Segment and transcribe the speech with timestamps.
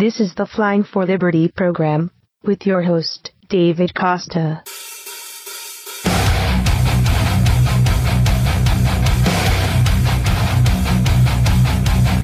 [0.00, 2.10] This is the Flying for Liberty program
[2.42, 4.62] with your host, David Costa.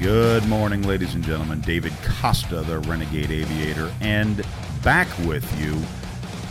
[0.01, 1.61] Good morning, ladies and gentlemen.
[1.61, 4.43] David Costa, the Renegade Aviator, and
[4.83, 5.79] back with you,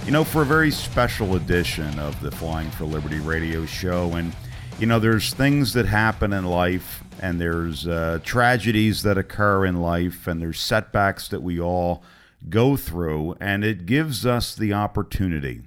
[0.05, 4.13] you know, for a very special edition of the Flying for Liberty radio show.
[4.13, 4.33] And,
[4.79, 9.81] you know, there's things that happen in life, and there's uh, tragedies that occur in
[9.81, 12.03] life, and there's setbacks that we all
[12.51, 15.63] go through, and it gives us the opportunity.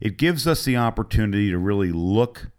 [0.00, 2.50] It gives us the opportunity to really look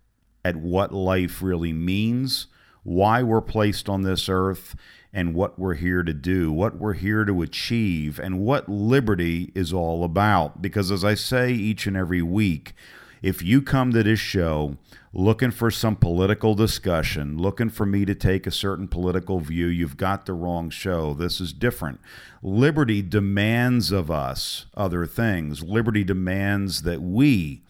[0.45, 2.47] at what life really means
[2.83, 4.75] why we're placed on this earth
[5.11, 9.73] and what we're here to do, what we're here to achieve, and what liberty is
[9.73, 10.61] all about.
[10.61, 12.73] Because as I say each and every week,
[13.21, 14.77] if you come to this show
[15.13, 19.97] looking for some political discussion, looking for me to take a certain political view, you've
[19.97, 21.13] got the wrong show.
[21.13, 21.99] This is different.
[22.43, 25.63] Liberty demands of us other things.
[25.63, 27.63] Liberty demands that we,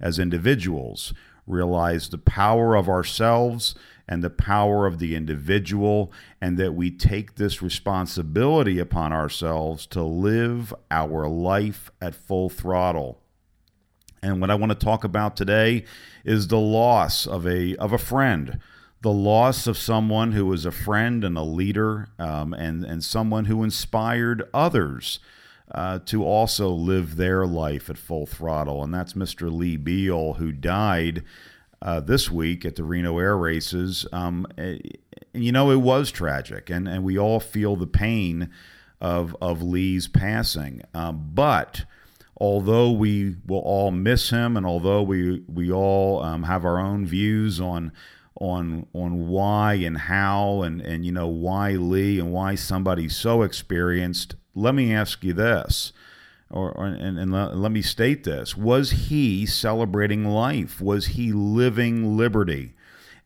[0.00, 1.12] as individuals,
[1.46, 3.74] realize the power of ourselves
[4.06, 10.02] and the power of the individual, and that we take this responsibility upon ourselves to
[10.02, 13.23] live our life at full throttle.
[14.24, 15.84] And what I want to talk about today
[16.24, 18.58] is the loss of a of a friend,
[19.02, 23.44] the loss of someone who was a friend and a leader, um, and and someone
[23.44, 25.20] who inspired others.
[25.70, 28.84] Uh, to also live their life at full throttle.
[28.84, 29.50] And that's Mr.
[29.50, 31.24] Lee Behel, who died
[31.80, 34.06] uh, this week at the Reno Air Races.
[34.12, 34.78] Um, and,
[35.32, 38.50] you know, it was tragic, and, and we all feel the pain
[39.00, 40.82] of, of Lee's passing.
[40.92, 41.86] Um, but
[42.36, 47.06] although we will all miss him, and although we, we all um, have our own
[47.06, 47.92] views on
[48.40, 53.42] on on why and how and and you know why Lee and why somebody so
[53.42, 55.92] experienced, let me ask you this
[56.50, 58.56] or, or and, and let, let me state this.
[58.56, 60.80] Was he celebrating life?
[60.80, 62.74] Was he living liberty?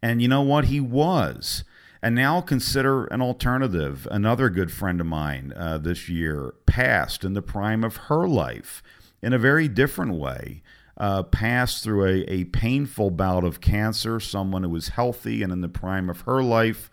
[0.03, 0.67] And you know what?
[0.67, 1.65] He was.
[2.01, 4.07] And now consider an alternative.
[4.11, 8.83] Another good friend of mine uh, this year passed in the prime of her life
[9.23, 10.63] in a very different way
[10.97, 15.61] uh, passed through a, a painful bout of cancer someone who was healthy and in
[15.61, 16.91] the prime of her life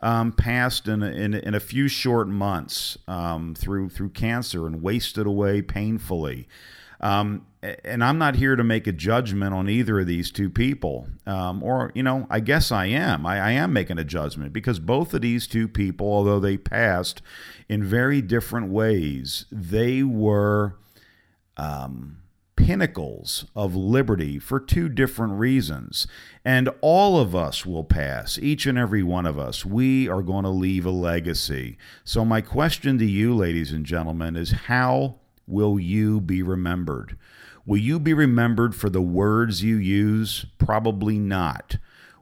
[0.00, 5.26] um, passed in in, in, a few short months um, through through cancer and wasted
[5.26, 6.46] away painfully.
[7.00, 7.46] Um,
[7.84, 11.62] and I'm not here to make a judgment on either of these two people, um,
[11.62, 13.26] or you know, I guess I am.
[13.26, 17.22] I, I, am making a judgment because both of these two people, although they passed
[17.68, 20.76] in very different ways, they were.
[21.58, 22.18] Um,
[22.58, 26.06] pinnacles of liberty for two different reasons.
[26.44, 29.64] And all of us will pass, each and every one of us.
[29.64, 31.78] We are going to leave a legacy.
[32.04, 37.16] So, my question to you, ladies and gentlemen, is how will you be remembered?
[37.64, 40.44] Will you be remembered for the words you use?
[40.58, 41.76] Probably not.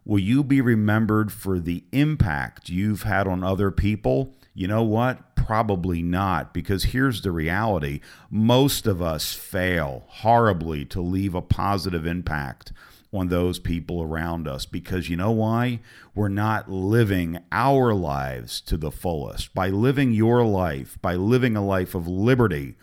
[0.05, 4.35] Will you be remembered for the impact you've had on other people?
[4.57, 5.37] You know what?
[5.37, 8.01] Probably not, because here's the reality
[8.31, 12.73] most of us fail horribly to leave a positive impact
[13.13, 15.81] on those people around us because you know why?
[16.15, 19.55] We're not living our lives to the fullest.
[19.55, 22.77] By living your life, by living a life of liberty,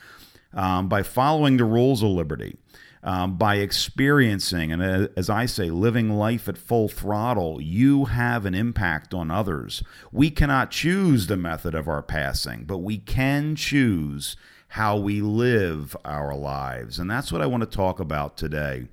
[0.53, 2.55] um, by following the rules of liberty,
[3.03, 8.45] um, by experiencing and uh, as I say, living life at full throttle, you have
[8.45, 9.83] an impact on others.
[10.11, 14.37] We cannot choose the method of our passing, but we can choose
[14.69, 16.97] how we live our lives.
[16.97, 18.87] And that's what I want to talk about today.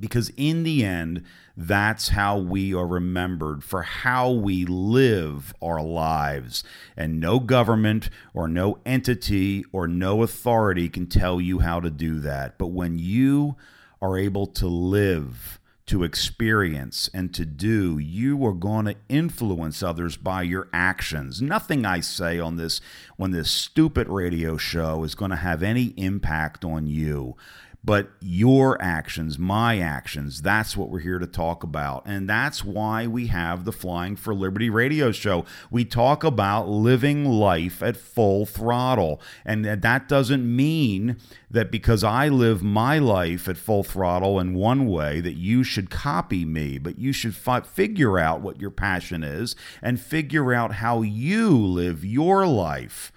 [0.00, 1.24] Because in the end,
[1.56, 6.64] that's how we are remembered for how we live our lives.
[6.96, 12.18] And no government or no entity or no authority can tell you how to do
[12.20, 12.56] that.
[12.56, 13.56] But when you
[14.00, 20.16] are able to live, to experience and to do, you are going to influence others
[20.16, 21.42] by your actions.
[21.42, 22.80] Nothing I say on this
[23.18, 27.34] on this stupid radio show is going to have any impact on you
[27.82, 32.02] but your actions, my actions, that's what we're here to talk about.
[32.04, 35.46] And that's why we have the Flying for Liberty radio show.
[35.70, 39.20] We talk about living life at full throttle.
[39.46, 41.16] And that doesn't mean
[41.50, 45.88] that because I live my life at full throttle in one way, that you should
[45.88, 50.74] copy me, but you should fi- figure out what your passion is and figure out
[50.74, 53.10] how you live your life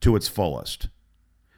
[0.00, 0.88] to its fullest.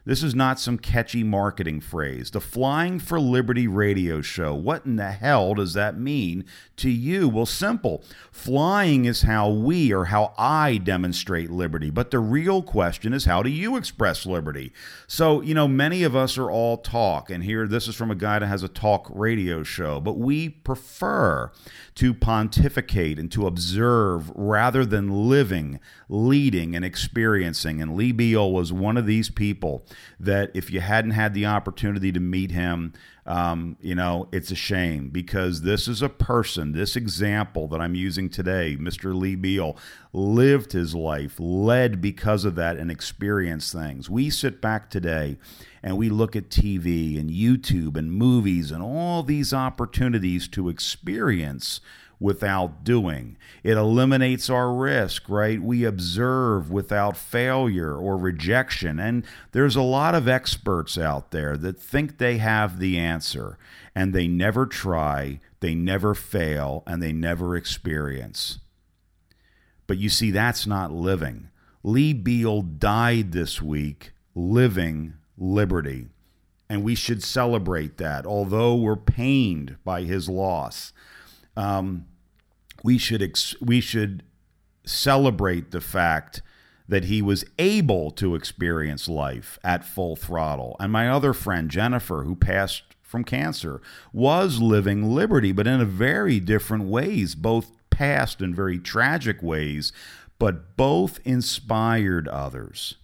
[0.05, 2.33] This is not some catchy marketing phrase.
[2.33, 4.53] The Flying for Liberty radio show.
[4.53, 6.45] What in the hell does that mean
[6.79, 7.29] to you?
[7.29, 8.03] Well, simple.
[8.33, 11.91] Flying is how we or how I demonstrate liberty.
[11.91, 14.73] But the real question is how do you express liberty?
[15.07, 17.31] So, you know, many of us are all talk.
[17.31, 20.01] And here, this is from a guy that has a talk radio show.
[20.01, 21.53] But we prefer
[21.95, 25.79] to pontificate and to observe rather than living,
[26.09, 27.81] leading, and experiencing.
[27.81, 29.87] And Lee Behel was one of these people
[30.21, 32.93] that if you hadn't had the opportunity to meet him,
[33.25, 37.95] um, you know, it's a shame because this is a person, this example that I'm
[37.95, 39.15] using today, Mr.
[39.15, 39.77] Lee Behel,
[40.13, 44.11] lived his life, led because of that, and experienced things.
[44.11, 45.39] We sit back today
[45.83, 51.81] and we look at TV and YouTube and movies and all these opportunities to experience
[52.23, 53.37] without doing.
[53.63, 55.61] It eliminates our risk, right?
[55.61, 58.99] We observe without failure or rejection.
[58.99, 63.59] And there's a lot of experts out there that think they have the answer
[63.95, 68.59] and they never try, they never fail, and they never experience.
[69.87, 71.51] But you see, that's not living.
[71.83, 76.09] Lee Behel died this week living liberty.
[76.69, 80.95] And we should celebrate that, although we're pained by his loss.
[81.55, 82.07] Um,
[82.83, 84.23] we should ex- we should
[84.85, 86.43] celebrate the fact
[86.89, 90.77] that he was able to experience life at full throttle.
[90.81, 93.81] And my other friend Jennifer, who passed from cancer,
[94.13, 99.93] was living liberty, but in a very different ways, both past and very tragic ways,
[100.39, 102.97] but both inspired others.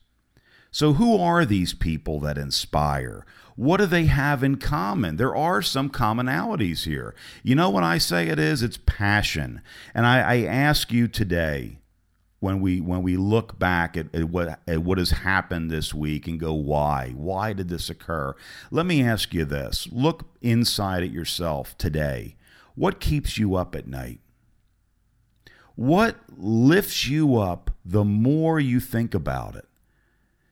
[0.70, 3.24] So, who are these people that inspire?
[3.58, 5.16] What do they have in common?
[5.16, 7.12] There are some commonalities here.
[7.42, 8.62] You know what I say it is?
[8.62, 9.62] It's passion.
[9.92, 11.80] And I, I ask you today,
[12.38, 16.28] when we when we look back at, at, what at what has happened this week
[16.28, 18.32] and go why why did this occur
[18.70, 22.36] let me ask you this look inside at yourself today
[22.76, 24.20] what keeps you up at night
[25.74, 29.67] what lifts you up the more you think about it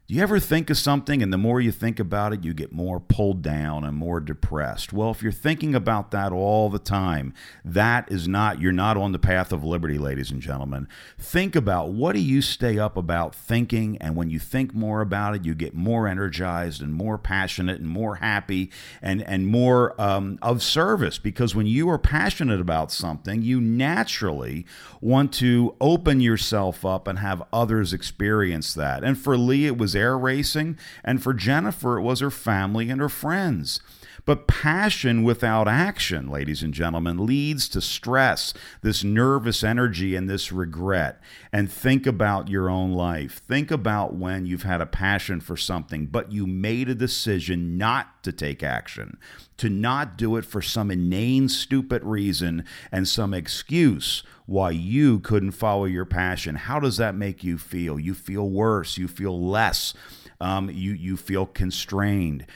[0.08, 2.72] do you ever think of something and the more you think about it, you get
[2.72, 4.92] more pulled down and more depressed?
[4.92, 9.10] Well, if you're thinking about that all the time, that is not, you're not on
[9.10, 10.86] the path of liberty, ladies and gentlemen.
[11.18, 15.34] Think about what do you stay up about thinking, and when you think more about
[15.34, 18.70] it, you get more energized and more passionate and more happy
[19.02, 24.66] and, and more um, of service because when you are passionate about something, you naturally
[25.00, 29.02] want to open yourself up and have others experience that.
[29.02, 33.00] And for Lee, it was air racing, and for Jennifer, it was her family and
[33.00, 33.80] her friends.
[34.26, 38.52] But passion without action, ladies and gentlemen, leads to stress,
[38.82, 41.20] this nervous energy, and this regret.
[41.52, 43.38] And think about your own life.
[43.38, 48.24] Think about when you've had a passion for something, but you made a decision not
[48.24, 49.16] to take action,
[49.58, 55.52] to not do it for some inane, stupid reason and some excuse why you couldn't
[55.52, 56.54] follow your passion.
[56.54, 57.98] How does that make you feel?
[57.98, 59.94] You feel worse, you feel less.
[60.38, 62.46] Um, you you feel constrained.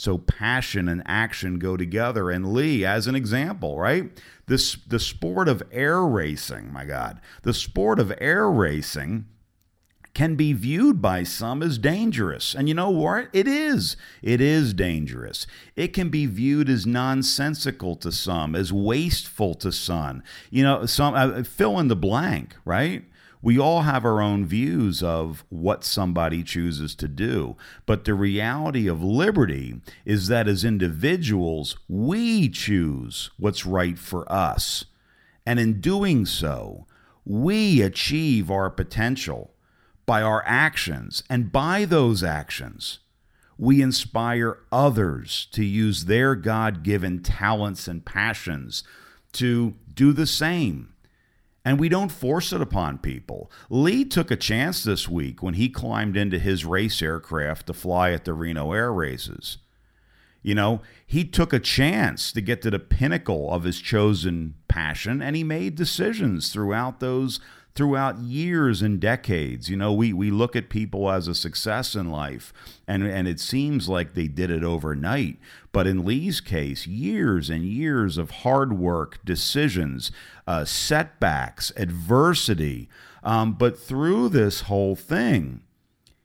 [0.00, 2.30] So passion and action go together.
[2.30, 4.10] And Lee, as an example, right?
[4.46, 9.26] This the sport of air racing, my God, the sport of air racing
[10.14, 12.54] can be viewed by some as dangerous.
[12.54, 13.28] And you know what?
[13.34, 13.98] It is.
[14.22, 15.46] It is dangerous.
[15.76, 20.22] It can be viewed as nonsensical to some, as wasteful to some.
[20.48, 23.04] You know, some uh, fill in the blank, right?
[23.42, 27.56] We all have our own views of what somebody chooses to do.
[27.86, 34.84] But the reality of liberty is that as individuals, we choose what's right for us.
[35.46, 36.86] And in doing so,
[37.24, 39.54] we achieve our potential
[40.04, 41.22] by our actions.
[41.30, 42.98] And by those actions,
[43.56, 48.82] we inspire others to use their God given talents and passions
[49.32, 50.92] to do the same
[51.64, 53.50] and we don't force it upon people.
[53.68, 58.12] Lee took a chance this week when he climbed into his race aircraft to fly
[58.12, 59.58] at the Reno Air Races.
[60.42, 65.20] You know, he took a chance to get to the pinnacle of his chosen passion,
[65.20, 67.40] and he made decisions throughout those
[67.74, 69.68] throughout years and decades.
[69.68, 72.52] You know, we, we look at people as a success in life,
[72.86, 75.38] and, and it seems like they did it overnight.
[75.72, 80.10] But in Lee's case, years and years of hard work, decisions,
[80.46, 82.88] uh, setbacks, adversity.
[83.22, 85.62] Um, but through this whole thing,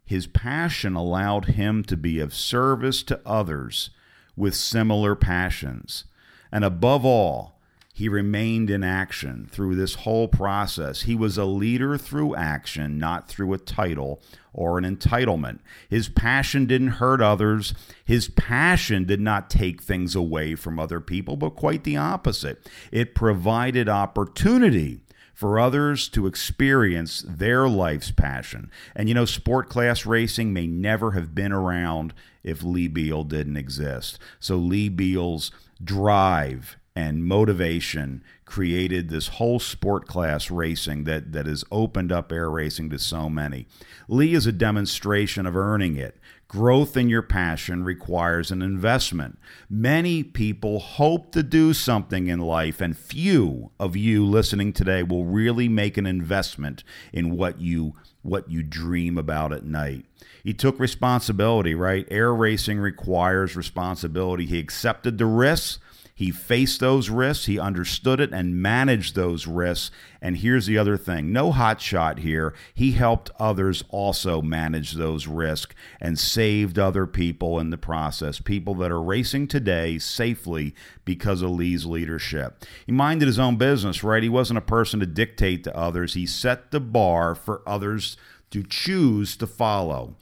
[0.05, 3.89] his passion allowed him to be of service to others
[4.35, 6.05] with similar passions.
[6.51, 7.54] And above all,
[7.95, 11.03] he remained in action through this whole process.
[11.03, 14.21] He was a leader through action, not through a title
[14.51, 15.59] or an entitlement.
[15.87, 17.73] His passion didn't hurt others.
[18.03, 22.69] His passion did not take things away from other people, but quite the opposite.
[22.91, 24.99] It provided opportunity
[25.33, 28.69] for others to experience their life's passion.
[28.93, 33.55] And you know, sport class racing may never have been around if Lee Behel didn't
[33.55, 34.19] exist.
[34.41, 35.49] So Lee Behel's
[35.81, 42.49] drive and motivation created this whole sport class racing that, that has opened up air
[42.49, 43.67] racing to so many.
[44.07, 46.17] Lee is a demonstration of earning it.
[46.47, 49.37] Growth in your passion requires an investment.
[49.69, 55.25] Many people hope to do something in life, and few of you listening today will
[55.25, 60.05] really make an investment in what you what you dream about at night.
[60.43, 62.07] He took responsibility, right?
[62.09, 64.45] Air racing requires responsibility.
[64.45, 65.79] He accepted the risks
[66.17, 69.91] he faced those risks, he understood it and managed those risks.
[70.22, 72.53] And here's the other thing no hot shot here.
[72.74, 78.75] He helped others also manage those risks and saved other people in the process, people
[78.75, 82.63] that are racing today safely because of Lee's leadership.
[82.86, 84.24] He minded his own business, right?
[84.24, 88.15] He wasn't a person to dictate to others, he set the bar for others
[88.51, 90.15] to choose to follow.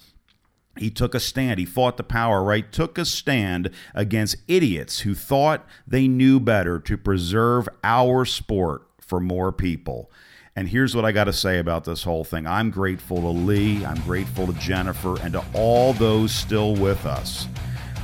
[0.77, 1.59] He took a stand.
[1.59, 2.71] He fought the power, right?
[2.71, 9.19] Took a stand against idiots who thought they knew better to preserve our sport for
[9.19, 10.09] more people.
[10.55, 13.85] And here's what I got to say about this whole thing I'm grateful to Lee,
[13.85, 17.47] I'm grateful to Jennifer, and to all those still with us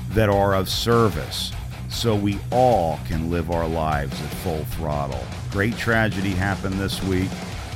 [0.09, 1.51] that are of service
[1.89, 5.23] so we all can live our lives at full throttle.
[5.51, 7.29] Great tragedy happened this week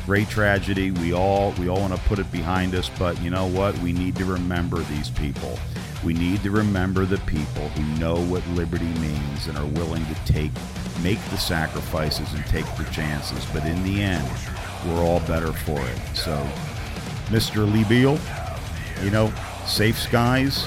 [0.06, 0.92] great tragedy.
[0.92, 3.78] We all we all want to put it behind us, but you know what?
[3.80, 5.58] We need to remember these people.
[6.04, 10.16] We need to remember the people who know what liberty means and are willing to
[10.26, 10.52] take
[11.02, 13.46] make the sacrifices and take the chances.
[13.54, 14.28] But in the end,
[14.86, 16.16] we're all better for it.
[16.16, 16.36] So,
[17.28, 17.72] Mr.
[17.72, 18.20] Lee Behel,
[19.04, 19.34] you know,
[19.66, 20.66] safe skies,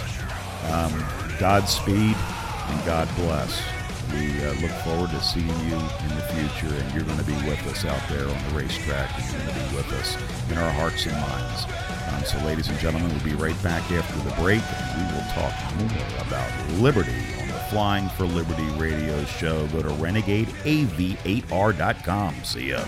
[0.71, 0.93] um,
[1.39, 3.76] Godspeed, and God bless
[4.13, 7.35] we uh, look forward to seeing you in the future, and you're going to be
[7.49, 10.17] with us out there on the racetrack, and you're going to be with us
[10.51, 11.65] in our hearts and minds.
[12.13, 15.27] Um, so, ladies and gentlemen, we'll be right back after the break, and we will
[15.33, 19.67] talk more about liberty on the Flying for Liberty radio show.
[19.69, 22.35] Go to renegadeav8r.com.
[22.45, 22.85] See ya.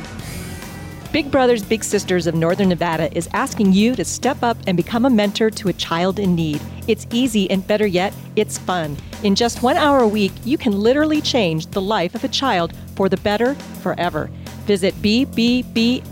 [1.10, 5.06] Big Brothers Big Sisters of Northern Nevada is asking you to step up and become
[5.06, 6.60] a mentor to a child in need.
[6.86, 8.94] It's easy and better yet, it's fun.
[9.22, 12.74] In just one hour a week, you can literally change the life of a child
[12.94, 14.28] for the better forever.
[14.66, 16.04] Visit bbbsnn.org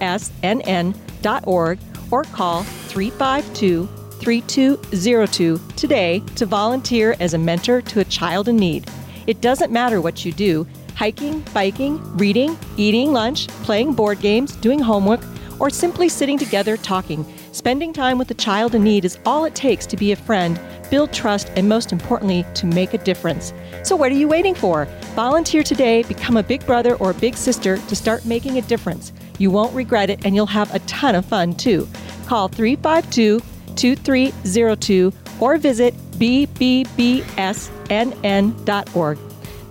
[2.10, 3.86] or call 352
[4.20, 8.90] 3202 today to volunteer as a mentor to a child in need.
[9.26, 14.78] It doesn't matter what you do hiking, biking, reading, eating lunch, playing board games, doing
[14.80, 15.20] homework,
[15.60, 17.24] or simply sitting together talking.
[17.52, 20.58] Spending time with a child in need is all it takes to be a friend,
[20.90, 23.52] build trust, and most importantly, to make a difference.
[23.82, 24.86] So, what are you waiting for?
[25.14, 29.12] Volunteer today, become a big brother or a big sister to start making a difference.
[29.38, 31.86] You won't regret it, and you'll have a ton of fun too.
[32.26, 33.40] Call 352
[33.76, 37.26] 2302 or visit bbbsnn.org.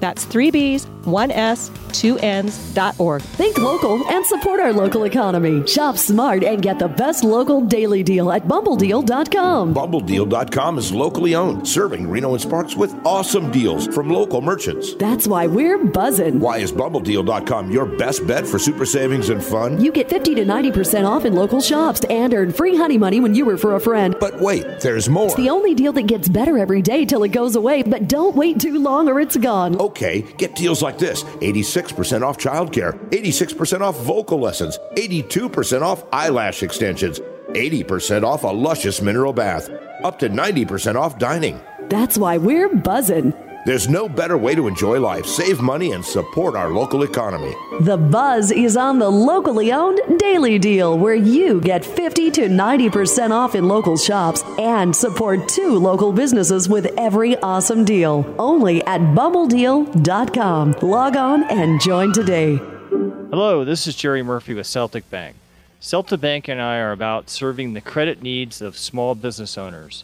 [0.06, 3.24] That's three B's, one S, two N's.org.
[3.24, 5.66] Think local and support our local economy.
[5.66, 9.74] Shop smart and get the best local daily deal at bumbledeal.com.
[9.74, 14.94] Bumbledeal.com is locally owned, serving Reno and Sparks with awesome deals from local merchants.
[14.96, 16.40] That's why we're buzzing.
[16.40, 19.82] Why is bumbledeal.com your best bet for super savings and fun?
[19.82, 23.34] You get 50 to 90% off in local shops and earn free honey money when
[23.34, 24.16] you refer a friend.
[24.20, 25.26] But wait, there's more.
[25.28, 28.36] It's the only deal that gets better every day till it goes away, but don't
[28.36, 29.76] wait too long or it's gone.
[29.80, 36.64] Okay, get deals like this 86% off childcare, 86% off vocal lessons, 82% off eyelash
[36.64, 39.70] extensions, 80% off a luscious mineral bath,
[40.04, 41.60] up to 90% off dining.
[41.90, 43.34] That's why we're buzzing.
[43.66, 47.56] There's no better way to enjoy life, save money, and support our local economy.
[47.80, 53.32] The buzz is on the locally owned Daily Deal, where you get 50 to 90%
[53.32, 58.36] off in local shops and support two local businesses with every awesome deal.
[58.38, 60.76] Only at bumbledeal.com.
[60.84, 62.58] Log on and join today.
[62.58, 65.38] Hello, this is Jerry Murphy with Celtic Bank.
[65.80, 70.04] Celtic Bank and I are about serving the credit needs of small business owners.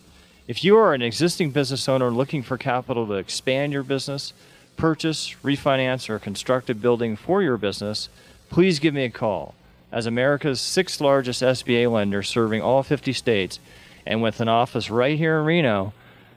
[0.52, 4.34] If you are an existing business owner looking for capital to expand your business,
[4.76, 8.10] purchase, refinance, or construct a building for your business,
[8.50, 9.56] please give me a call.
[9.94, 13.62] As America's sixth largest SBA lender serving all 50 states
[14.06, 15.94] and with an office right here in Reno,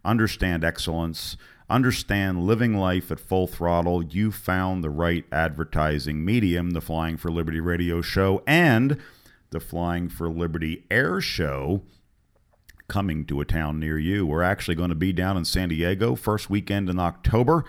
[0.05, 1.37] understand excellence,
[1.69, 7.31] understand living life at full throttle, you found the right advertising medium, the Flying for
[7.31, 8.99] Liberty radio show and
[9.53, 11.83] the Flying for Liberty air show
[12.89, 14.25] coming to a town near you.
[14.25, 17.63] We're actually going to be down in San Diego first weekend in October.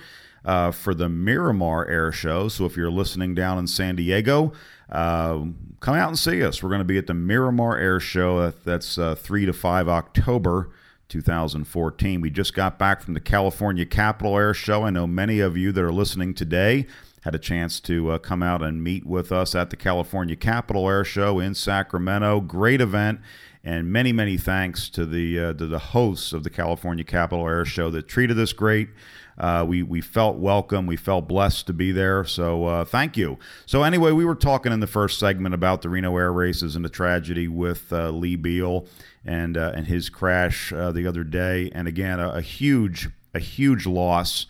[0.45, 2.49] Uh, for the Miramar Air Show.
[2.49, 4.53] So if you're listening down in San Diego,
[4.91, 5.39] uh,
[5.81, 6.63] come out and see us.
[6.63, 8.51] We're going to be at the Miramar Air Show.
[8.51, 10.69] That's uh, 3 to 5 October
[11.09, 12.21] 2014.
[12.21, 14.83] We just got back from the California Capital Air Show.
[14.83, 16.87] I know many of you that are listening today
[17.25, 20.89] had a chance to uh, come out and meet with us at the California Capital
[20.89, 22.41] Air Show in Sacramento.
[22.41, 23.21] Great event.
[23.65, 27.65] And many, many thanks to the uh, to the hosts of the California Capital Air
[27.65, 28.91] Show that treated us great.
[29.39, 30.87] Uh, we we felt welcome.
[30.87, 32.25] We felt blessed to be there.
[32.25, 33.39] So uh, thank you.
[33.65, 36.85] So anyway, we were talking in the first segment about the Reno Air Races and
[36.85, 38.87] the tragedy with uh, Lee Behel
[39.25, 41.71] and uh, and his crash uh, the other day.
[41.75, 44.45] And again, a, a, huge a huge loss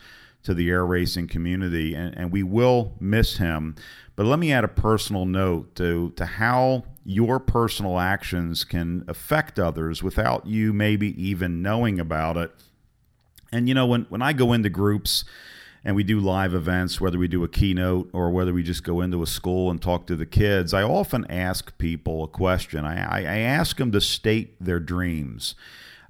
[0.45, 3.75] to the air racing community, and, and we will miss him.
[4.17, 9.59] But let me add a personal note to to how your personal actions can affect
[9.59, 12.53] others without you maybe even knowing about it
[13.55, 15.25] and you know, when when I go into groups
[15.85, 19.01] and we do live events, whether we do a keynote or whether we just go
[19.01, 22.85] into a school and talk to the kids, I often ask people a question.
[22.85, 25.55] I, I, I ask them to state their dreams.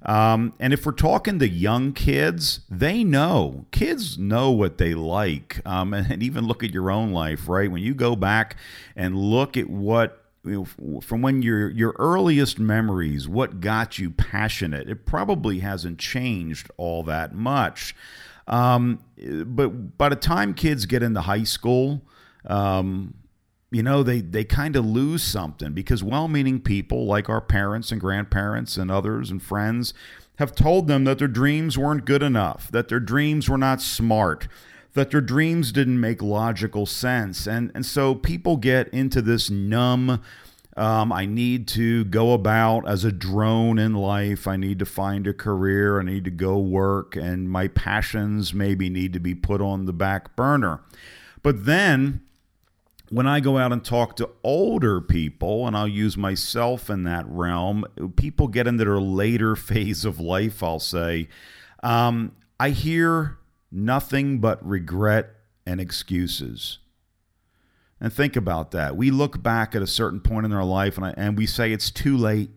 [0.03, 3.65] Um, and if we're talking to young kids, they know.
[3.71, 5.61] Kids know what they like.
[5.65, 7.71] Um, and, and even look at your own life, right?
[7.71, 8.57] When you go back
[8.95, 10.21] and look at what
[11.01, 17.01] from when your your earliest memories, what got you passionate, it probably hasn't changed all
[17.03, 17.95] that much.
[18.47, 22.03] Um, but by the time kids get into high school,
[22.45, 23.15] um,
[23.75, 27.91] you know, they, they kind of lose something because well meaning people like our parents
[27.91, 29.93] and grandparents and others and friends
[30.37, 34.47] have told them that their dreams weren't good enough, that their dreams were not smart,
[34.93, 37.45] that their dreams didn't make logical sense.
[37.47, 40.21] And, and so people get into this numb,
[40.77, 44.47] um, I need to go about as a drone in life.
[44.47, 45.99] I need to find a career.
[45.99, 47.17] I need to go work.
[47.17, 50.79] And my passions maybe need to be put on the back burner.
[51.43, 52.21] But then
[53.09, 57.25] when I go out and talk to older people, and I'll use myself in that
[57.27, 61.27] realm, people get into their later phase of life, I'll say,
[61.83, 63.37] um, I hear
[63.71, 66.79] nothing but regret and excuses.
[67.99, 68.95] And think about that.
[68.95, 71.71] We look back at a certain point in our life and, I, and we say
[71.71, 72.49] it's too late.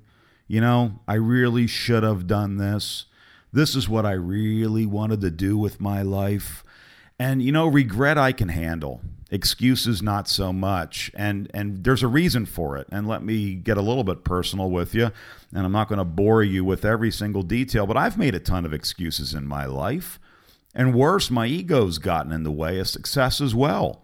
[0.47, 3.07] You know, I really should have done this.
[3.53, 6.65] This is what I really wanted to do with my life.
[7.19, 9.01] And you know, regret I can handle.
[9.31, 11.11] Excuses not so much.
[11.15, 12.87] And and there's a reason for it.
[12.91, 15.11] And let me get a little bit personal with you.
[15.55, 18.41] And I'm not going to bore you with every single detail, but I've made a
[18.41, 20.19] ton of excuses in my life.
[20.75, 24.03] And worse, my ego's gotten in the way of success as well.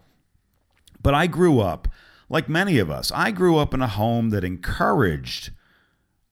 [1.01, 1.87] But I grew up,
[2.29, 5.51] like many of us, I grew up in a home that encouraged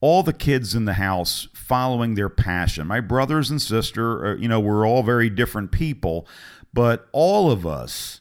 [0.01, 2.87] all the kids in the house following their passion.
[2.87, 6.27] My brothers and sister, uh, you know, we're all very different people,
[6.73, 8.19] but all of us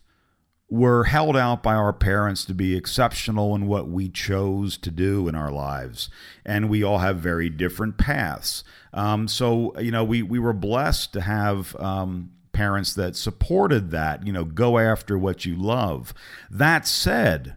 [0.72, 5.28] were held out by our parents to be exceptional in what we chose to do
[5.28, 6.08] in our lives.
[6.46, 8.64] And we all have very different paths.
[8.94, 14.26] Um, so, you know, we, we were blessed to have um, parents that supported that,
[14.26, 16.14] you know, go after what you love.
[16.50, 17.56] That said,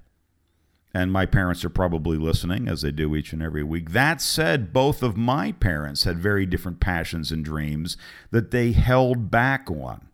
[0.93, 3.91] and my parents are probably listening as they do each and every week.
[3.91, 7.95] That said, both of my parents had very different passions and dreams
[8.31, 10.09] that they held back on.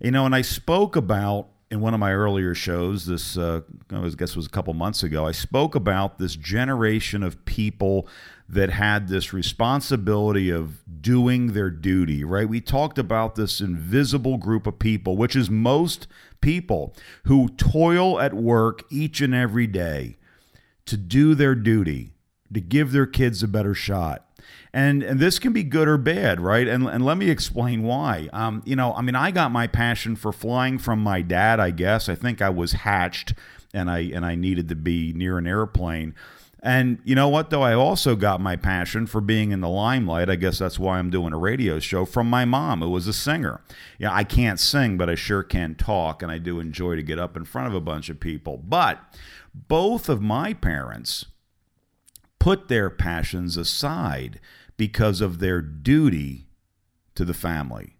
[0.00, 4.08] You know, and I spoke about in one of my earlier shows, this uh, I
[4.16, 8.08] guess was a couple months ago, I spoke about this generation of people
[8.48, 12.48] that had this responsibility of doing their duty, right?
[12.48, 16.06] We talked about this invisible group of people, which is most
[16.40, 20.16] people who toil at work each and every day
[20.86, 22.14] to do their duty,
[22.52, 24.27] to give their kids a better shot.
[24.72, 26.68] And, and this can be good or bad, right?
[26.68, 28.28] And, and let me explain why.
[28.32, 31.70] Um, you know, I mean, I got my passion for flying from my dad, I
[31.70, 32.08] guess.
[32.08, 33.34] I think I was hatched
[33.72, 36.14] and I, and I needed to be near an airplane.
[36.60, 37.62] And you know what, though?
[37.62, 40.28] I also got my passion for being in the limelight.
[40.28, 43.12] I guess that's why I'm doing a radio show from my mom, who was a
[43.12, 43.60] singer.
[43.98, 47.18] Yeah, I can't sing, but I sure can talk, and I do enjoy to get
[47.18, 48.56] up in front of a bunch of people.
[48.56, 48.98] But
[49.54, 51.26] both of my parents
[52.48, 54.40] put their passions aside
[54.78, 56.46] because of their duty
[57.14, 57.98] to the family.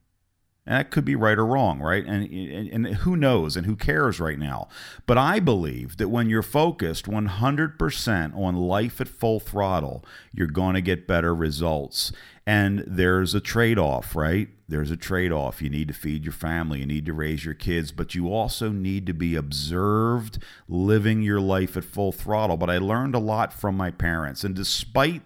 [0.65, 2.03] And that could be right or wrong, right?
[2.03, 4.69] And, and, and, who knows and who cares right now?
[5.05, 10.77] But I believe that when you're focused 100% on life at full throttle, you're going
[10.77, 12.11] to get better results.
[12.49, 14.49] And there's a trade off, right?
[14.67, 15.61] There's a trade off.
[15.61, 18.71] You need to feed your family, you need to raise your kids, but you also
[18.71, 22.57] need to be observed living your life at full throttle.
[22.57, 24.45] But I learned a lot from my parents.
[24.45, 25.21] And despite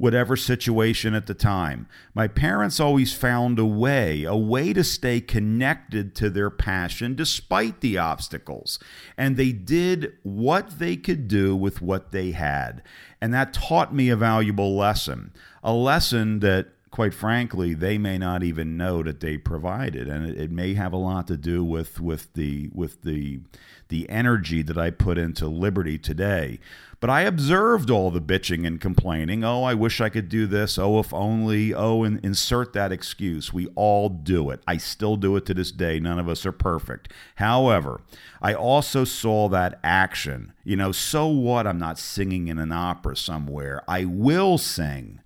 [0.00, 1.86] whatever situation at the time.
[2.14, 7.82] My parents always found a way, a way to stay connected to their passion despite
[7.82, 8.78] the obstacles.
[9.18, 12.82] And they did what they could do with what they had.
[13.20, 18.42] And that taught me a valuable lesson, a lesson that quite frankly, they may not
[18.42, 22.00] even know that they provided, and it, it, may have a lot to do with
[22.00, 23.40] with the with the
[23.88, 26.58] the energy that I put into Liberty today.
[27.00, 29.42] But I observed all the bitching and complaining.
[29.42, 30.78] Oh, I wish I could do this.
[30.78, 31.72] Oh, if only.
[31.72, 33.52] Oh, and insert that excuse.
[33.52, 34.60] We all do it.
[34.66, 35.98] I still do it to this day.
[35.98, 37.10] None of us are perfect.
[37.36, 38.02] However,
[38.42, 40.52] I also saw that action.
[40.62, 41.66] You know, so what?
[41.66, 43.82] I'm not singing in an opera somewhere.
[43.88, 45.20] I will sing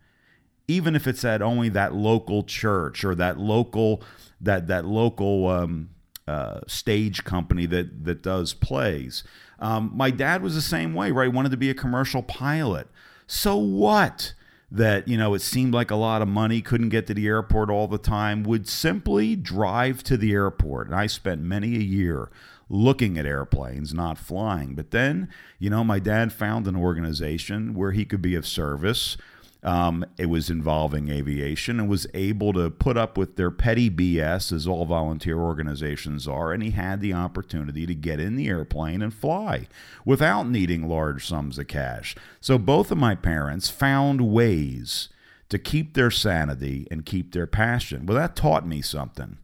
[0.66, 4.02] even if it's at only that local church or that local
[4.40, 5.90] that that local um,
[6.26, 9.24] uh, stage company that that does plays.
[9.58, 11.30] Um, my dad was the same way, right?
[11.30, 12.88] He wanted to be a commercial pilot.
[13.26, 14.34] So what?
[14.70, 17.70] That you know, it seemed like a lot of money, couldn't get to the airport
[17.70, 18.42] all the time.
[18.42, 22.28] Would simply drive to the airport, and I spent many a year
[22.68, 24.74] looking at airplanes, not flying.
[24.74, 29.16] But then, you know, my dad found an organization where he could be of service
[29.64, 34.52] um, it was involving aviation and was able to put up with their petty BS,
[34.52, 36.52] as all volunteer organizations are.
[36.52, 39.66] And he had the opportunity to get in the airplane and fly
[40.04, 42.14] without needing large sums of cash.
[42.40, 45.08] So both of my parents found ways
[45.48, 48.04] to keep their sanity and keep their passion.
[48.04, 49.38] Well, that taught me something.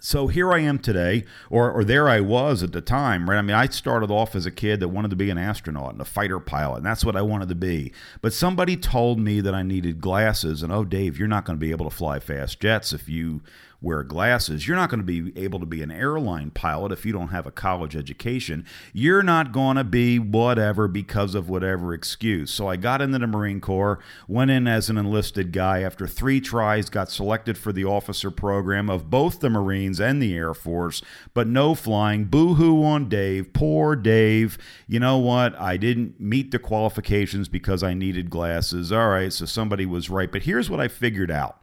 [0.00, 3.38] So here I am today, or, or there I was at the time, right?
[3.38, 6.00] I mean, I started off as a kid that wanted to be an astronaut and
[6.00, 7.92] a fighter pilot, and that's what I wanted to be.
[8.22, 11.60] But somebody told me that I needed glasses, and oh, Dave, you're not going to
[11.60, 13.42] be able to fly fast jets if you
[13.80, 14.66] wear glasses.
[14.66, 17.46] You're not going to be able to be an airline pilot if you don't have
[17.46, 18.64] a college education.
[18.92, 22.50] You're not going to be whatever because of whatever excuse.
[22.50, 25.82] So I got into the Marine Corps, went in as an enlisted guy.
[25.82, 30.34] After three tries, got selected for the officer program of both the Marines and the
[30.34, 32.24] Air Force, but no flying.
[32.26, 33.52] Boo hoo on Dave.
[33.52, 34.58] Poor Dave.
[34.86, 35.58] You know what?
[35.58, 38.92] I didn't meet the qualifications because I needed glasses.
[38.92, 40.30] All right, so somebody was right.
[40.30, 41.59] But here's what I figured out.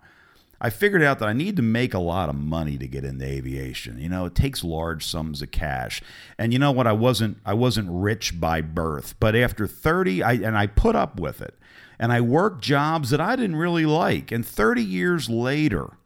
[0.59, 3.25] I figured out that I need to make a lot of money to get into
[3.25, 3.99] aviation.
[3.99, 6.01] You know, it takes large sums of cash.
[6.37, 6.87] And you know what?
[6.87, 11.19] I wasn't I wasn't rich by birth, but after 30 I and I put up
[11.19, 11.55] with it.
[11.99, 14.31] And I worked jobs that I didn't really like.
[14.31, 15.97] And 30 years later,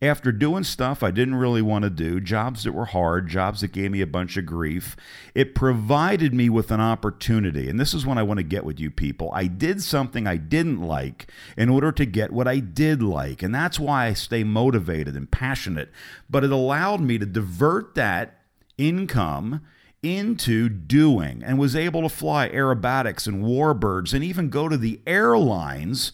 [0.00, 3.72] after doing stuff I didn't really want to do, jobs that were hard, jobs that
[3.72, 4.96] gave me a bunch of grief,
[5.34, 7.68] it provided me with an opportunity.
[7.68, 9.30] And this is when I want to get with you people.
[9.32, 13.42] I did something I didn't like in order to get what I did like.
[13.42, 15.90] And that's why I stay motivated and passionate.
[16.30, 18.38] But it allowed me to divert that
[18.76, 19.62] income
[20.00, 25.00] into doing and was able to fly aerobatics and warbirds and even go to the
[25.08, 26.12] airlines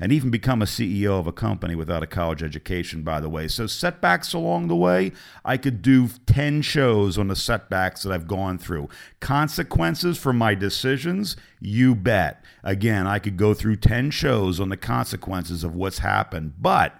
[0.00, 3.48] and even become a CEO of a company without a college education, by the way.
[3.48, 5.12] So, setbacks along the way,
[5.44, 8.88] I could do 10 shows on the setbacks that I've gone through.
[9.20, 12.44] Consequences for my decisions, you bet.
[12.62, 16.54] Again, I could go through 10 shows on the consequences of what's happened.
[16.58, 16.94] But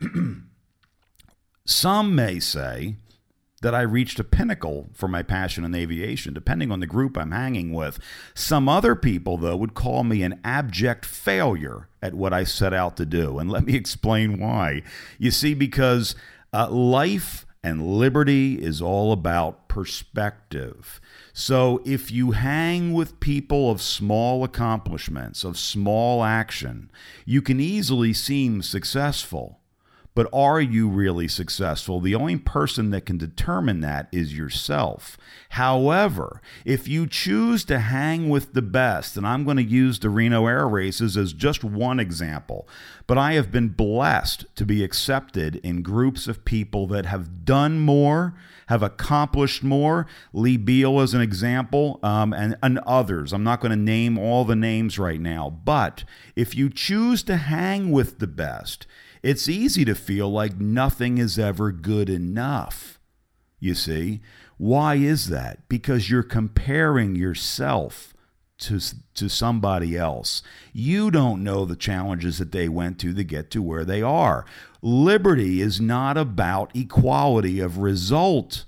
[1.66, 2.94] Some may say
[3.66, 7.32] that I reached a pinnacle for my passion in aviation, depending on the group I'm
[7.32, 7.98] hanging with.
[8.32, 12.96] Some other people, though, would call me an abject failure at what I set out
[12.98, 13.40] to do.
[13.40, 14.82] And let me explain why.
[15.18, 16.14] You see, because
[16.52, 21.00] uh, life and liberty is all about perspective.
[21.32, 26.88] So if you hang with people of small accomplishments, of small action,
[27.24, 29.58] you can easily seem successful.
[30.16, 32.00] But are you really successful?
[32.00, 35.18] The only person that can determine that is yourself.
[35.50, 40.08] However, if you choose to hang with the best, and I'm going to use the
[40.08, 42.66] Reno Air Races as just one example,
[43.06, 47.78] but I have been blessed to be accepted in groups of people that have done
[47.78, 48.32] more,
[48.68, 50.06] have accomplished more.
[50.32, 53.34] Lee Behel is an example, um, and, and others.
[53.34, 57.36] I'm not going to name all the names right now, but if you choose to
[57.36, 58.86] hang with the best,
[59.26, 63.00] it's easy to feel like nothing is ever good enough.
[63.58, 64.20] You see?
[64.56, 65.68] Why is that?
[65.68, 68.14] Because you're comparing yourself
[68.58, 68.80] to,
[69.14, 70.42] to somebody else.
[70.72, 74.46] You don't know the challenges that they went to to get to where they are.
[74.80, 78.64] Liberty is not about equality of result.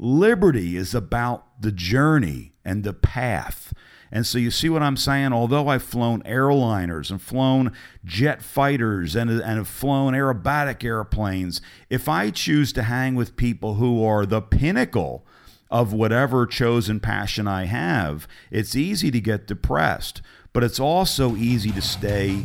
[0.00, 3.72] Liberty is about the journey and the path.
[4.12, 5.32] And so you see what I'm saying?
[5.32, 7.72] Although I've flown airliners and flown
[8.04, 13.74] jet fighters and, and have flown aerobatic airplanes, if I choose to hang with people
[13.74, 15.24] who are the pinnacle
[15.70, 20.20] of whatever chosen passion I have, it's easy to get depressed,
[20.52, 22.44] but it's also easy to stay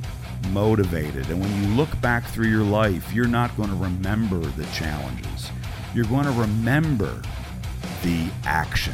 [0.52, 1.28] motivated.
[1.32, 5.50] And when you look back through your life, you're not going to remember the challenges.
[5.96, 7.22] You're going to remember
[8.04, 8.94] the action.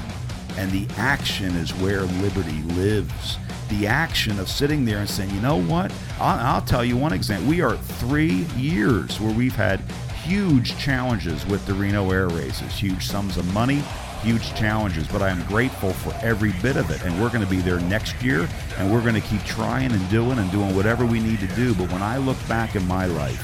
[0.58, 3.38] And the action is where liberty lives.
[3.70, 5.94] The action of sitting there and saying, you know what?
[6.20, 7.50] I'll, I'll tell you one example.
[7.50, 9.80] We are three years where we've had
[10.24, 13.82] huge challenges with the Reno Air Races, huge sums of money,
[14.22, 17.04] huge challenges, but I am grateful for every bit of it.
[17.04, 20.10] And we're going to be there next year, and we're going to keep trying and
[20.10, 21.74] doing and doing whatever we need to do.
[21.74, 23.44] But when I look back in my life,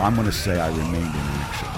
[0.00, 1.68] I'm going to say I remained in action.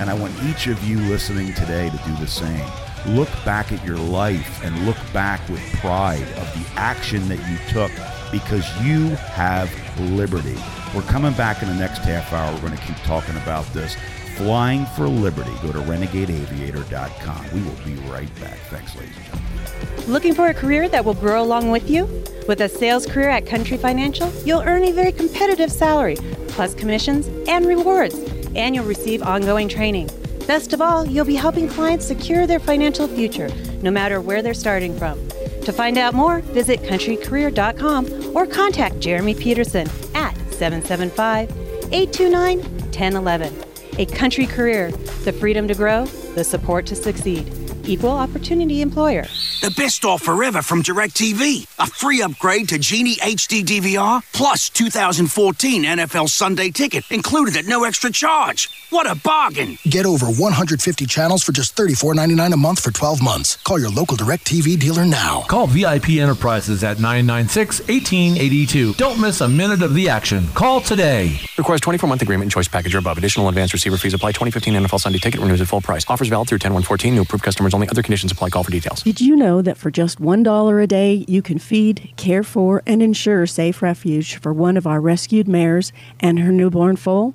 [0.00, 2.68] And I want each of you listening today to do the same.
[3.08, 7.58] Look back at your life and look back with pride of the action that you
[7.72, 7.90] took
[8.30, 9.70] because you have
[10.10, 10.56] liberty.
[10.94, 12.52] We're coming back in the next half hour.
[12.52, 13.96] We're going to keep talking about this.
[14.36, 15.50] Flying for Liberty.
[15.62, 17.46] Go to renegadeaviator.com.
[17.52, 18.58] We will be right back.
[18.70, 20.12] Thanks, ladies and gentlemen.
[20.12, 22.04] Looking for a career that will grow along with you?
[22.46, 26.16] With a sales career at Country Financial, you'll earn a very competitive salary,
[26.48, 28.14] plus commissions and rewards,
[28.54, 30.08] and you'll receive ongoing training.
[30.48, 33.50] Best of all, you'll be helping clients secure their financial future,
[33.82, 35.28] no matter where they're starting from.
[35.66, 41.50] To find out more, visit countrycareer.com or contact Jeremy Peterson at 775
[41.92, 43.64] 829 1011.
[43.98, 44.90] A country career,
[45.24, 47.52] the freedom to grow, the support to succeed.
[47.84, 49.26] Equal opportunity employer.
[49.60, 51.66] The best offer ever from DirecTV.
[51.80, 57.82] A free upgrade to Genie HD DVR plus 2014 NFL Sunday ticket included at no
[57.82, 58.70] extra charge.
[58.90, 59.76] What a bargain!
[59.82, 63.56] Get over 150 channels for just $34.99 a month for 12 months.
[63.56, 65.42] Call your local DirecTV dealer now.
[65.48, 68.92] Call VIP Enterprises at 996 1882.
[68.94, 70.46] Don't miss a minute of the action.
[70.54, 71.36] Call today.
[71.58, 73.18] Requires 24 month agreement and choice package or above.
[73.18, 74.30] Additional advanced receiver fees apply.
[74.30, 76.04] 2015 NFL Sunday ticket renews at full price.
[76.08, 77.12] Offers valid through 10 114.
[77.16, 77.88] New approved customers only.
[77.88, 78.50] Other conditions apply.
[78.50, 79.02] Call for details.
[79.02, 83.02] Did you know that for just $1 a day, you can feed, care for, and
[83.02, 87.34] ensure safe refuge for one of our rescued mares and her newborn foal?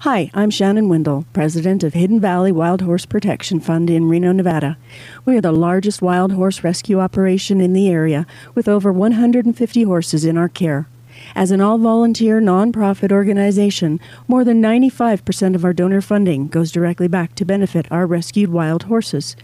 [0.00, 4.76] Hi, I'm Shannon Wendell, president of Hidden Valley Wild Horse Protection Fund in Reno, Nevada.
[5.24, 10.24] We are the largest wild horse rescue operation in the area with over 150 horses
[10.24, 10.88] in our care.
[11.34, 17.08] As an all volunteer nonprofit organization, more than 95% of our donor funding goes directly
[17.08, 19.34] back to benefit our rescued wild horses.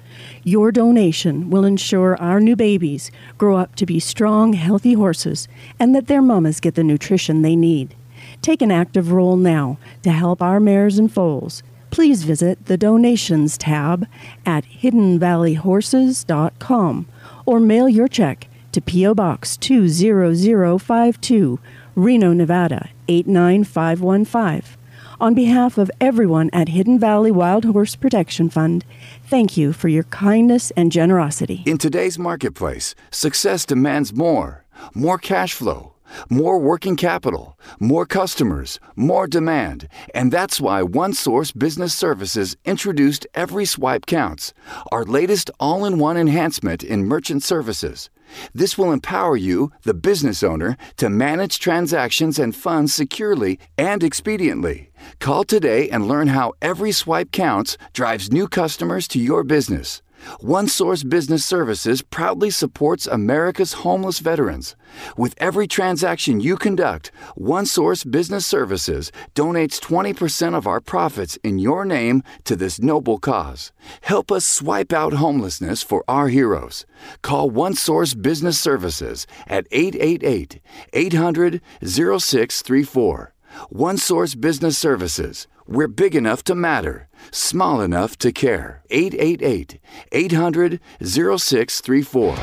[0.45, 5.49] Your donation will ensure our new babies grow up to be strong, healthy horses
[5.81, 7.95] and that their mamas get the nutrition they need.
[8.43, 11.63] Take an active role now to help our mares and foals.
[11.91, 14.07] Please visit the donations tab
[14.45, 17.07] at hiddenvalleyhorses.com
[17.47, 19.15] or mail your check to P.O.
[19.15, 21.59] Box 20052,
[21.99, 24.79] Reno, Nevada 89515.
[25.21, 28.85] On behalf of everyone at Hidden Valley Wild Horse Protection Fund,
[29.27, 31.65] thank you for your kindness and generosity.
[31.67, 35.95] In today's marketplace, success demands more more cash flow,
[36.29, 43.65] more working capital, more customers, more demand, and that's why OneSource Business Services introduced Every
[43.65, 44.53] Swipe Counts,
[44.91, 48.11] our latest all in one enhancement in merchant services.
[48.55, 54.89] This will empower you, the business owner, to manage transactions and funds securely and expediently.
[55.19, 60.03] Call today and learn how every swipe counts drives new customers to your business.
[60.41, 64.77] OneSource Business Services proudly supports America's homeless veterans.
[65.17, 71.85] With every transaction you conduct, OneSource Business Services donates 20% of our profits in your
[71.85, 73.73] name to this noble cause.
[74.03, 76.85] Help us swipe out homelessness for our heroes.
[77.23, 80.61] Call OneSource Business Services at 888
[80.93, 83.35] 800 0634.
[83.73, 85.47] OneSource Business Services.
[85.71, 88.83] We're big enough to matter, small enough to care.
[88.89, 89.79] 888
[90.13, 92.37] 800 0634.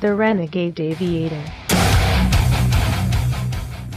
[0.00, 1.42] The Renegade Aviator.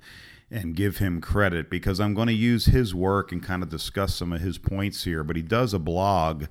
[0.51, 4.15] and give him credit because I'm going to use his work and kind of discuss
[4.15, 5.25] some of his points here.
[5.25, 6.45] But he does a blog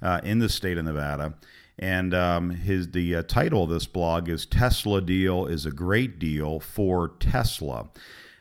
[0.00, 1.34] uh, in the state of Nevada
[1.80, 6.18] and um, his the uh, title of this blog is Tesla deal is a great
[6.18, 7.88] deal for Tesla.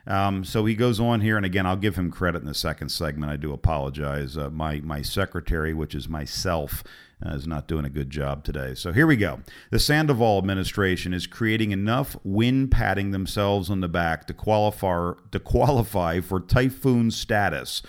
[0.05, 2.89] Um, so he goes on here, and again, I'll give him credit in the second
[2.89, 3.31] segment.
[3.31, 4.37] I do apologize.
[4.37, 6.83] Uh, my my secretary, which is myself,
[7.25, 8.75] uh, is not doing a good job today.
[8.75, 9.39] So here we go.
[9.71, 15.39] The Sandoval administration is creating enough wind patting themselves on the back to qualify to
[15.39, 17.81] qualify for typhoon status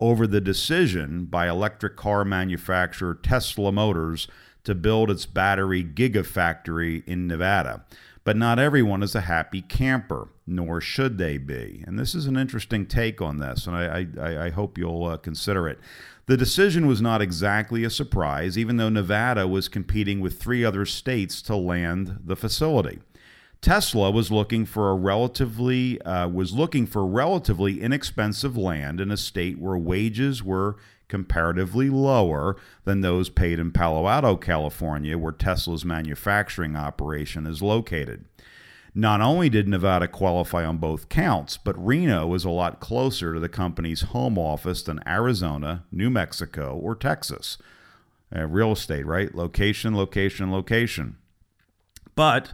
[0.00, 4.28] over the decision by electric car manufacturer Tesla Motors
[4.68, 7.86] to build its battery gigafactory in Nevada.
[8.22, 11.82] But not everyone is a happy camper, nor should they be.
[11.86, 15.16] And this is an interesting take on this, and I, I, I hope you'll uh,
[15.16, 15.78] consider it.
[16.26, 20.84] The decision was not exactly a surprise, even though Nevada was competing with three other
[20.84, 22.98] states to land the facility.
[23.60, 29.16] Tesla was looking for a relatively uh, was looking for relatively inexpensive land in a
[29.16, 30.76] state where wages were
[31.08, 38.26] comparatively lower than those paid in Palo Alto, California, where Tesla's manufacturing operation is located.
[38.94, 43.40] Not only did Nevada qualify on both counts, but Reno is a lot closer to
[43.40, 47.58] the company's home office than Arizona, New Mexico, or Texas.
[48.34, 49.34] Uh, real estate, right?
[49.34, 51.16] Location, location, location.
[52.14, 52.52] But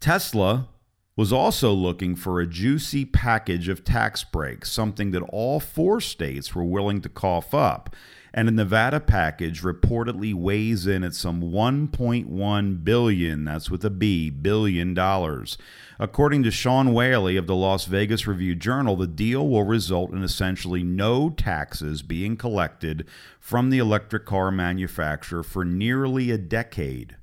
[0.00, 0.68] Tesla
[1.14, 6.54] was also looking for a juicy package of tax breaks, something that all four states
[6.54, 7.94] were willing to cough up.
[8.32, 14.30] And the Nevada package reportedly weighs in at some 1.1 billion, that's with a B,
[14.30, 15.58] billion dollars.
[15.98, 20.22] According to Sean Whaley of the Las Vegas Review Journal, the deal will result in
[20.22, 23.06] essentially no taxes being collected
[23.38, 27.16] from the electric car manufacturer for nearly a decade.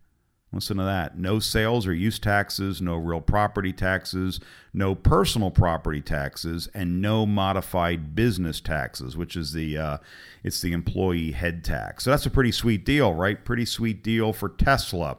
[0.57, 1.15] Listen to that.
[1.15, 4.39] No sales or use taxes, no real property taxes,
[4.73, 9.97] no personal property taxes, and no modified business taxes, which is the uh,
[10.43, 12.05] it's the employee head tax.
[12.05, 13.45] So that's a pretty sweet deal, right?
[13.45, 15.17] Pretty sweet deal for Tesla.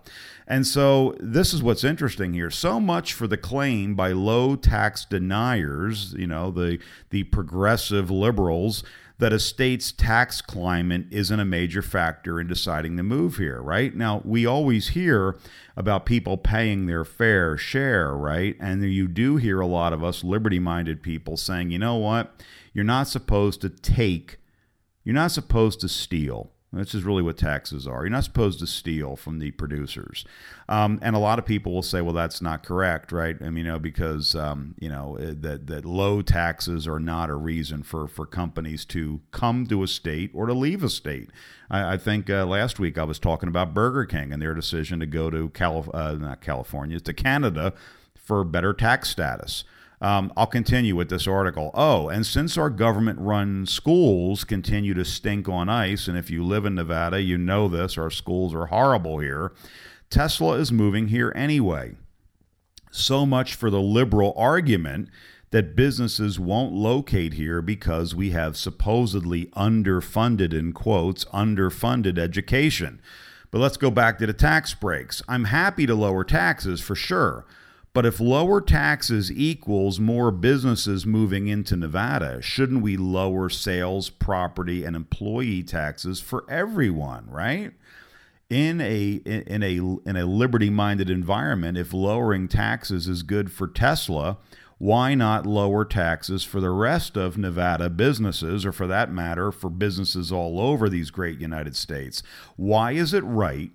[0.49, 2.51] And so this is what's interesting here.
[2.51, 8.83] So much for the claim by low tax deniers, you know, the the progressive liberals
[9.19, 13.95] that a state's tax climate isn't a major factor in deciding to move here, right?
[13.95, 15.37] Now, we always hear
[15.77, 18.57] about people paying their fair share, right?
[18.61, 22.33] And you do hear a lot of us liberty minded people saying, you know what?
[22.73, 24.39] You're not supposed to take,
[25.03, 26.53] you're not supposed to steal.
[26.71, 28.03] This is really what taxes are.
[28.03, 30.27] You're not supposed to steal from the producers.
[30.69, 33.37] Um, and a lot of people will say, well, that's not correct, right?
[33.41, 37.31] I mean, you know, because, um, you know, eh, that, that low taxes are not
[37.31, 41.31] a reason for, for companies to come to a state or to leave a state.
[41.71, 45.01] I, I think uh, last week I was talking about Burger King and their decision
[45.01, 47.73] to go to Calif- uh, not California, to Canada
[48.15, 49.65] for better tax status.
[50.01, 51.71] Um, I'll continue with this article.
[51.75, 56.45] Oh, and since our government run schools continue to stink on ice, and if you
[56.45, 59.53] live in Nevada, you know this, our schools are horrible here,
[60.09, 61.97] Tesla is moving here anyway.
[62.91, 65.09] So much for the liberal argument
[65.51, 73.01] that businesses won't locate here because we have supposedly underfunded, in quotes, underfunded education.
[73.51, 75.23] But let's go back to the tax breaks.
[75.27, 77.47] I'm happy to lower taxes for sure.
[77.99, 84.85] But if lower taxes equals more businesses moving into Nevada, shouldn't we lower sales, property,
[84.85, 87.73] and employee taxes for everyone, right?
[88.49, 89.79] In a in a
[90.09, 94.39] in a liberty-minded environment, if lowering taxes is good for Tesla,
[94.79, 99.71] why not lower taxes for the rest of Nevada businesses, or for that matter, for
[99.71, 102.23] businesses all over these great United States?
[102.55, 103.73] Why is it right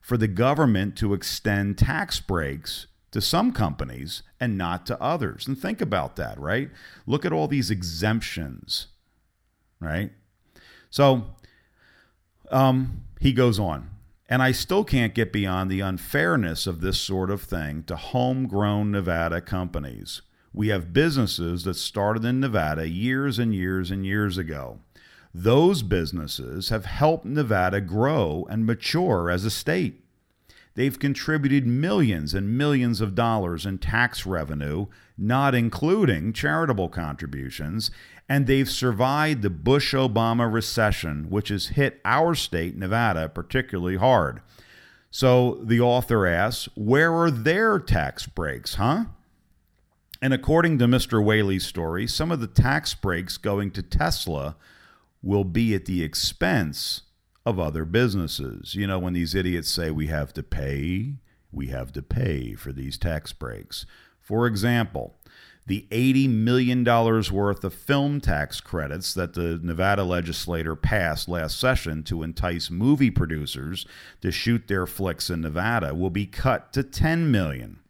[0.00, 5.46] for the government to extend tax breaks to some companies and not to others.
[5.46, 6.70] And think about that, right?
[7.06, 8.88] Look at all these exemptions,
[9.80, 10.12] right?
[10.90, 11.26] So
[12.50, 13.90] um, he goes on.
[14.30, 18.90] And I still can't get beyond the unfairness of this sort of thing to homegrown
[18.90, 20.20] Nevada companies.
[20.52, 24.80] We have businesses that started in Nevada years and years and years ago.
[25.32, 30.04] Those businesses have helped Nevada grow and mature as a state.
[30.78, 37.90] They've contributed millions and millions of dollars in tax revenue, not including charitable contributions,
[38.28, 44.40] and they've survived the Bush Obama recession, which has hit our state, Nevada, particularly hard.
[45.10, 49.06] So the author asks, where are their tax breaks, huh?
[50.22, 51.20] And according to Mr.
[51.20, 54.54] Whaley's story, some of the tax breaks going to Tesla
[55.24, 57.02] will be at the expense
[57.48, 58.74] of other businesses.
[58.74, 61.14] You know, when these idiots say we have to pay,
[61.50, 63.86] we have to pay for these tax breaks.
[64.20, 65.16] For example,
[65.66, 72.02] the $80 million worth of film tax credits that the Nevada legislator passed last session
[72.04, 73.86] to entice movie producers
[74.20, 77.80] to shoot their flicks in Nevada will be cut to 10 million.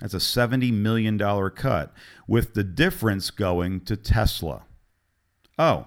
[0.00, 1.18] That's a $70 million
[1.50, 1.92] cut,
[2.28, 4.64] with the difference going to Tesla.
[5.58, 5.86] Oh,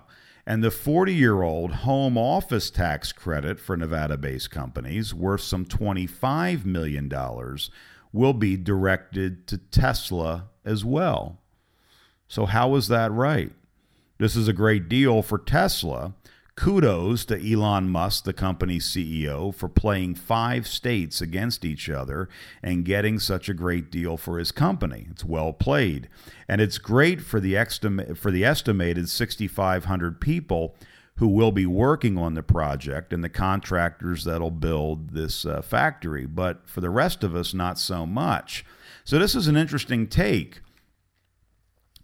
[0.49, 5.63] and the 40 year old home office tax credit for Nevada based companies, worth some
[5.63, 7.07] $25 million,
[8.11, 11.37] will be directed to Tesla as well.
[12.27, 13.51] So, how is that right?
[14.17, 16.15] This is a great deal for Tesla
[16.59, 22.27] Kudos to Elon Musk, the company's CEO, for playing five states against each other
[22.61, 25.07] and getting such a great deal for his company.
[25.09, 26.09] It's well played.
[26.49, 30.75] And it's great for the, for the estimated 6,500 people
[31.15, 36.25] who will be working on the project and the contractors that'll build this uh, factory.
[36.25, 38.65] But for the rest of us, not so much.
[39.05, 40.59] So, this is an interesting take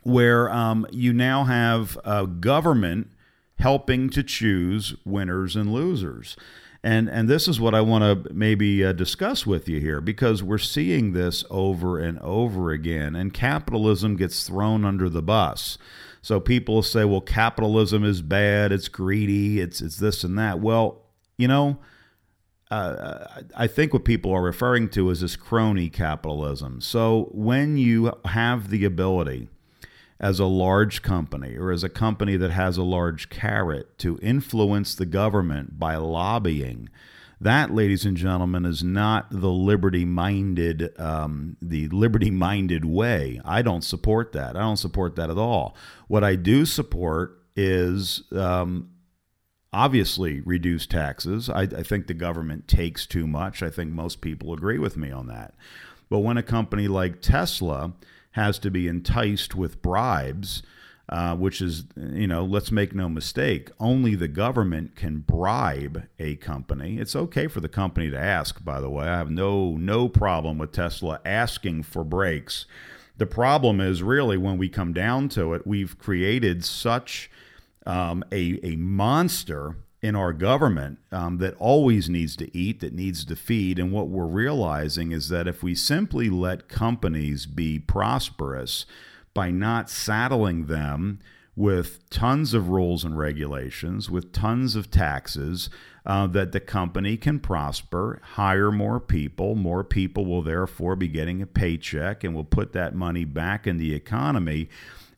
[0.03, 3.09] where um, you now have a government
[3.57, 6.35] helping to choose winners and losers.
[6.83, 10.43] And, and this is what I want to maybe uh, discuss with you here because
[10.43, 15.79] we're seeing this over and over again, and capitalism gets thrown under the bus.
[16.21, 20.59] So people say, well, capitalism is bad, it's greedy, it's, it's this and that.
[20.59, 21.01] Well,
[21.37, 21.79] you know,
[22.69, 26.81] uh, I think what people are referring to is this crony capitalism.
[26.81, 29.49] So when you have the ability
[30.19, 34.95] as a large company or as a company that has a large carrot to influence
[34.95, 36.89] the government by lobbying.
[37.41, 43.41] That, ladies and gentlemen, is not the liberty-minded, um, the liberty-minded way.
[43.43, 44.55] I don't support that.
[44.55, 45.75] I don't support that at all.
[46.07, 48.89] What I do support is um,
[49.73, 51.49] obviously reduce taxes.
[51.49, 53.61] I, I think the government takes too much.
[53.61, 55.55] I think most people agree with me on that.
[56.09, 57.93] But when a company like Tesla
[58.35, 60.61] has to be enticed with bribes,
[61.07, 66.35] uh, which is, you know, let's make no mistake, only the government can bribe a
[66.35, 66.97] company.
[66.97, 69.05] It's okay for the company to ask, by the way.
[69.05, 72.65] I have no no problem with Tesla asking for breaks.
[73.17, 77.31] The problem is really when we come down to it, we've created such
[77.85, 83.25] um, a, a monster in our government um, that always needs to eat, that needs
[83.25, 83.79] to feed.
[83.79, 88.85] And what we're realizing is that if we simply let companies be prosperous
[89.33, 91.19] by not saddling them
[91.55, 95.69] with tons of rules and regulations, with tons of taxes,
[96.05, 99.55] uh, that the company can prosper, hire more people.
[99.55, 103.77] More people will therefore be getting a paycheck and will put that money back in
[103.77, 104.69] the economy.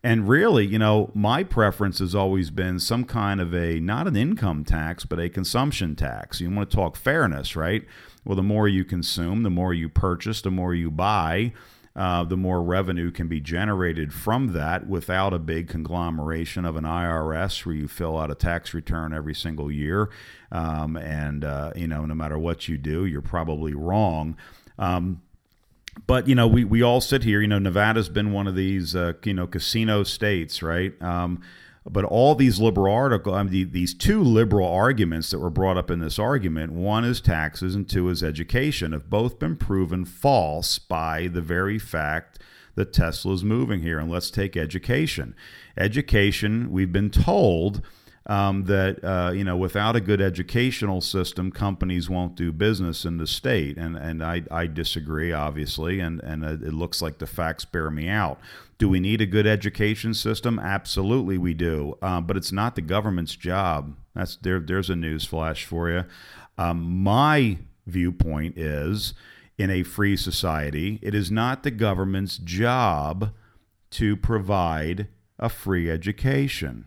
[0.08, 4.16] And really, you know, my preference has always been some kind of a, not an
[4.16, 6.40] income tax, but a consumption tax.
[6.40, 7.84] You want to talk fairness, right?
[8.24, 11.52] Well, the more you consume, the more you purchase, the more you buy
[11.98, 16.84] uh, the more revenue can be generated from that without a big conglomeration of an
[16.84, 20.12] IRS where you fill out a tax return every single year.
[20.52, 24.38] Um, and, uh, you know, no matter what you do, you're probably wrong.
[24.78, 25.24] Um,
[26.06, 27.42] but you know, we, we all sit here.
[27.42, 31.00] You know, Nevada's been one of these uh, you know casino states, right?
[31.02, 31.42] Um,
[31.90, 35.90] but all these liberal article, I mean, these two liberal arguments that were brought up
[35.90, 40.80] in this argument, one is taxes and two is education, have both been proven false
[40.80, 42.40] by the very fact
[42.76, 44.00] that Tesla is moving here.
[44.00, 45.34] And let's take education.
[45.78, 47.82] Education, we've been told
[48.28, 53.18] um, that uh, you know without a good educational system, companies won't do business in
[53.18, 57.66] the state, and and I, I disagree obviously, and and it looks like the facts
[57.66, 58.40] bear me out.
[58.78, 60.60] Do we need a good education system?
[60.60, 61.98] Absolutely, we do.
[62.02, 63.96] Um, but it's not the government's job.
[64.14, 64.60] That's there.
[64.60, 66.04] There's a news flash for you.
[66.58, 69.14] Um, my viewpoint is,
[69.58, 73.32] in a free society, it is not the government's job
[73.92, 75.08] to provide
[75.40, 76.86] a free education.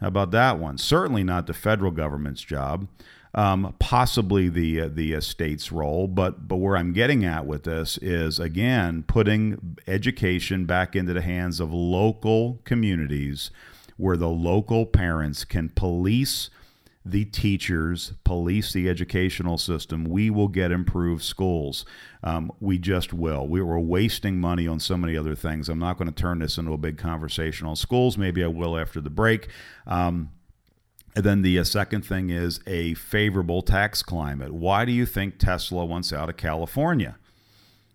[0.00, 0.78] How about that one?
[0.78, 2.88] Certainly not the federal government's job.
[3.34, 7.64] Um, possibly the uh, the uh, state's role, but but where I'm getting at with
[7.64, 13.50] this is again putting education back into the hands of local communities,
[13.98, 16.48] where the local parents can police
[17.10, 21.84] the teachers, police the educational system, we will get improved schools.
[22.22, 23.46] Um, we just will.
[23.46, 25.68] We were wasting money on so many other things.
[25.68, 28.18] I'm not going to turn this into a big conversation on schools.
[28.18, 29.48] Maybe I will after the break.
[29.86, 30.30] Um,
[31.14, 34.52] and then the uh, second thing is a favorable tax climate.
[34.52, 37.16] Why do you think Tesla wants out of California?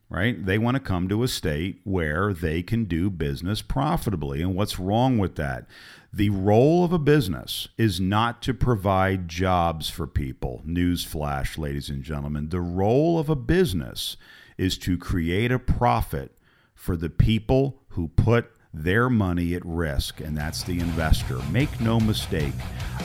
[0.10, 0.46] Right?
[0.46, 4.42] They want to come to a state where they can do business profitably.
[4.42, 5.68] And what's wrong with that?
[6.14, 10.62] The role of a business is not to provide jobs for people.
[10.68, 12.50] Newsflash, ladies and gentlemen.
[12.50, 14.18] The role of a business
[14.58, 16.38] is to create a profit
[16.76, 21.40] for the people who put their money at risk, and that's the investor.
[21.50, 22.56] Make no mistake,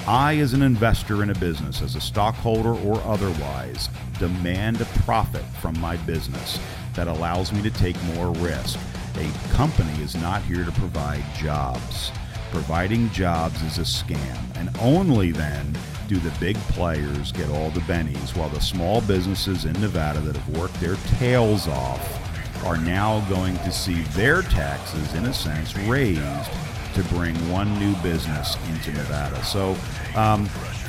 [0.09, 3.89] I, as an investor in a business, as a stockholder or otherwise,
[4.19, 6.59] demand a profit from my business
[6.95, 8.81] that allows me to take more risk.
[9.15, 12.11] A company is not here to provide jobs
[12.51, 15.76] providing jobs is a scam, and only then
[16.09, 20.36] do the big players get all the bennies, while the small businesses in Nevada that
[20.36, 25.76] have worked their tails off are now going to see their taxes, in a sense,
[25.78, 26.51] raised
[26.94, 29.44] to bring one new business into Nevada.
[29.44, 29.76] So,
[30.14, 30.47] um,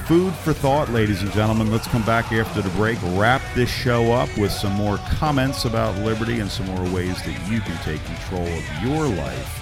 [0.08, 1.70] food for thought, ladies and gentlemen.
[1.70, 5.98] Let's come back after the break, wrap this show up with some more comments about
[5.98, 9.57] liberty and some more ways that you can take control of your life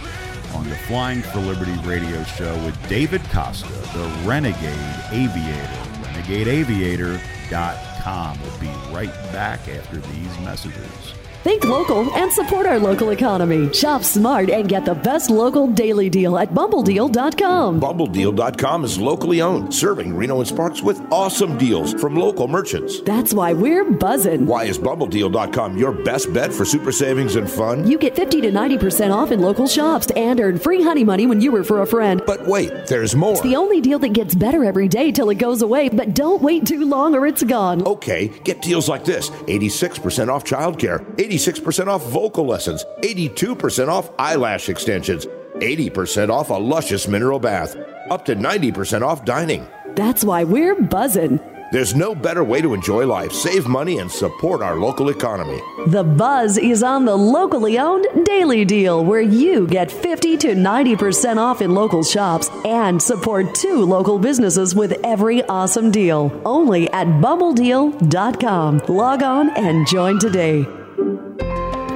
[0.56, 5.84] on the Flying for Liberty radio show with David Costa, the Renegade Aviator.
[6.02, 8.40] RenegadeAviator.com.
[8.42, 11.14] We'll be right back after these messages.
[11.46, 13.72] Think local and support our local economy.
[13.72, 17.80] Shop smart and get the best local daily deal at bumbledeal.com.
[17.80, 23.00] Bumbledeal.com is locally owned, serving Reno and Sparks with awesome deals from local merchants.
[23.02, 24.48] That's why we're buzzing.
[24.48, 27.86] Why is bumbledeal.com your best bet for super savings and fun?
[27.86, 31.42] You get 50 to 90% off in local shops and earn free honey money when
[31.42, 32.24] you refer a friend.
[32.26, 33.34] But wait, there's more.
[33.34, 36.42] It's the only deal that gets better every day till it goes away, but don't
[36.42, 37.86] wait too long or it's gone.
[37.86, 41.06] Okay, get deals like this 86% off childcare,
[41.36, 45.26] 86% off vocal lessons, 82% off eyelash extensions,
[45.56, 47.76] 80% off a luscious mineral bath,
[48.10, 49.68] up to 90% off dining.
[49.96, 51.40] That's why we're buzzing.
[51.72, 55.62] There's no better way to enjoy life, save money, and support our local economy.
[55.88, 61.38] The buzz is on the locally owned Daily Deal, where you get 50 to 90%
[61.38, 66.32] off in local shops and support two local businesses with every awesome deal.
[66.46, 68.78] Only at bumbledeal.com.
[68.88, 70.85] Log on and join today.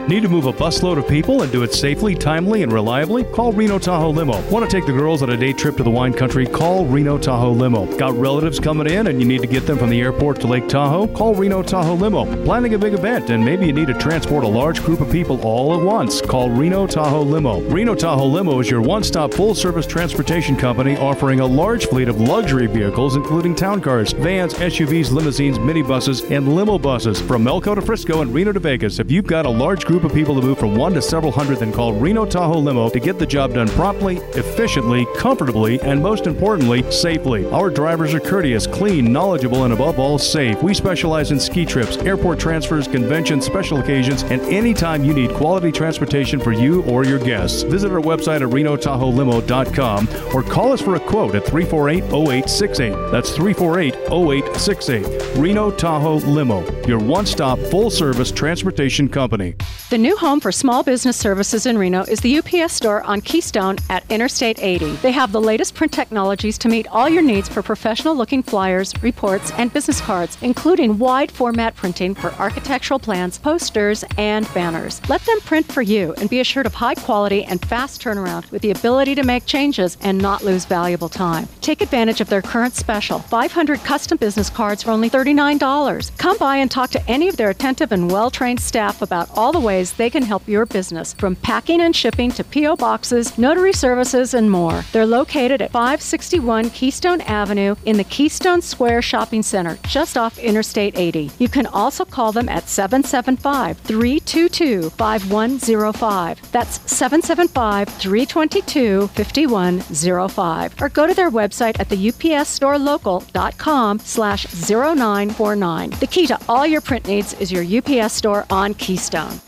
[0.09, 3.23] Need to move a busload of people and do it safely, timely, and reliably?
[3.25, 4.41] Call Reno Tahoe Limo.
[4.49, 6.47] Want to take the girls on a day trip to the wine country?
[6.47, 7.85] Call Reno Tahoe Limo.
[7.95, 10.67] Got relatives coming in and you need to get them from the airport to Lake
[10.67, 11.05] Tahoe?
[11.09, 12.25] Call Reno Tahoe Limo.
[12.43, 15.39] Planning a big event and maybe you need to transport a large group of people
[15.41, 16.21] all at once?
[16.21, 17.61] Call Reno Tahoe Limo.
[17.69, 22.09] Reno Tahoe Limo is your one stop full service transportation company offering a large fleet
[22.09, 27.75] of luxury vehicles, including town cars, vans, SUVs, limousines, minibuses, and limo buses from Melco
[27.75, 28.97] to Frisco and Reno to Vegas.
[28.97, 31.31] If you've got a large group group of people to move from one to several
[31.31, 36.01] hundred, then call Reno Tahoe Limo to get the job done promptly, efficiently, comfortably, and
[36.01, 37.45] most importantly, safely.
[37.51, 40.61] Our drivers are courteous, clean, knowledgeable, and above all, safe.
[40.63, 45.71] We specialize in ski trips, airport transfers, conventions, special occasions, and anytime you need quality
[45.71, 47.63] transportation for you or your guests.
[47.63, 53.11] Visit our website at renotahoelimo.com or call us for a quote at 348 0868.
[53.11, 55.37] That's 348 0868.
[55.37, 59.55] Reno Tahoe Limo, your one stop full service transportation company.
[59.89, 63.77] The new home for small business services in Reno is the UPS store on Keystone
[63.89, 64.97] at Interstate 80.
[64.97, 68.93] They have the latest print technologies to meet all your needs for professional looking flyers,
[69.01, 75.01] reports, and business cards, including wide format printing for architectural plans, posters, and banners.
[75.09, 78.61] Let them print for you and be assured of high quality and fast turnaround with
[78.61, 81.47] the ability to make changes and not lose valuable time.
[81.61, 86.15] Take advantage of their current special 500 custom business cards for only $39.
[86.19, 89.51] Come by and talk to any of their attentive and well trained staff about all
[89.51, 92.75] the ways they can help your business, from packing and shipping to P.O.
[92.75, 94.83] boxes, notary services, and more.
[94.91, 100.97] They're located at 561 Keystone Avenue in the Keystone Square Shopping Center, just off Interstate
[100.97, 101.31] 80.
[101.39, 106.51] You can also call them at 775 322 5105.
[106.51, 110.81] That's 775 322 5105.
[110.81, 115.89] Or go to their website at the upsstorelocal.com slash 0949.
[115.91, 119.39] The key to all your print needs is your UPS store on Keystone.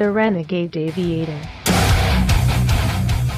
[0.00, 1.38] The Renegade Aviator.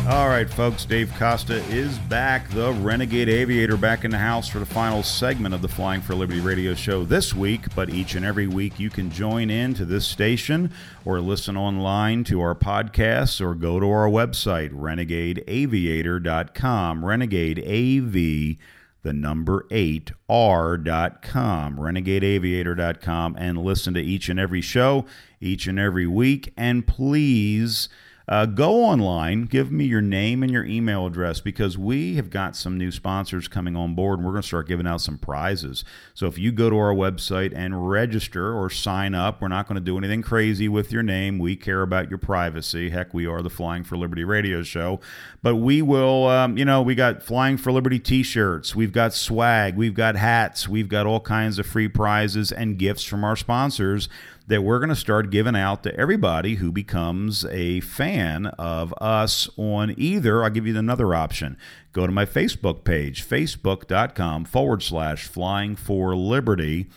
[0.09, 4.61] All right, folks, Dave Costa is back, the Renegade Aviator, back in the house for
[4.61, 7.75] the final segment of the Flying for Liberty radio show this week.
[7.75, 10.71] But each and every week, you can join in to this station
[11.05, 17.05] or listen online to our podcasts or go to our website, renegadeaviator.com.
[17.05, 18.57] Renegade AV
[19.03, 25.05] the number 8 r.com renegadeaviator.com and listen to each and every show
[25.43, 27.89] each and every week and please
[28.29, 32.55] uh, go online, give me your name and your email address because we have got
[32.55, 35.85] some new sponsors coming on board and we're going to start giving out some prizes.
[36.15, 39.77] So if you go to our website and register or sign up, we're not going
[39.77, 41.39] to do anything crazy with your name.
[41.39, 42.91] We care about your privacy.
[42.91, 45.01] Heck, we are the Flying for Liberty radio show.
[45.43, 49.13] But we will, um, you know, we got Flying for Liberty t shirts, we've got
[49.13, 53.37] swag, we've got hats, we've got all kinds of free prizes and gifts from our
[53.37, 54.09] sponsors
[54.47, 59.49] that we're going to start giving out to everybody who becomes a fan of us
[59.57, 60.43] on either.
[60.43, 61.57] I'll give you another option.
[61.93, 66.89] Go to my Facebook page, facebook.com forward slash flying for liberty,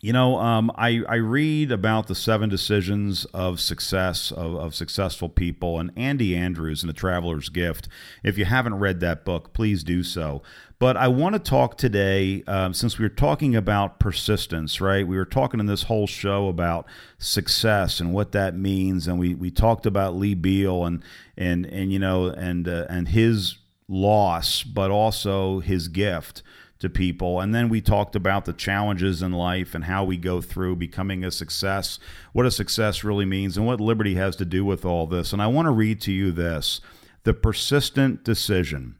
[0.00, 5.28] You know, um, I, I read about the seven decisions of success of, of successful
[5.28, 7.88] people and Andy Andrews and the Traveler's Gift.
[8.22, 10.42] If you haven't read that book, please do so.
[10.78, 15.04] But I want to talk today, um, since we were talking about persistence, right?
[15.04, 16.86] We were talking in this whole show about
[17.18, 21.02] success and what that means, and we, we talked about Lee Behel and
[21.36, 26.44] and and you know and uh, and his loss, but also his gift
[26.78, 27.40] to people.
[27.40, 31.24] And then we talked about the challenges in life and how we go through becoming
[31.24, 31.98] a success,
[32.32, 35.32] what a success really means, and what liberty has to do with all this.
[35.32, 36.80] And I want to read to you this
[37.24, 38.96] the persistent decision.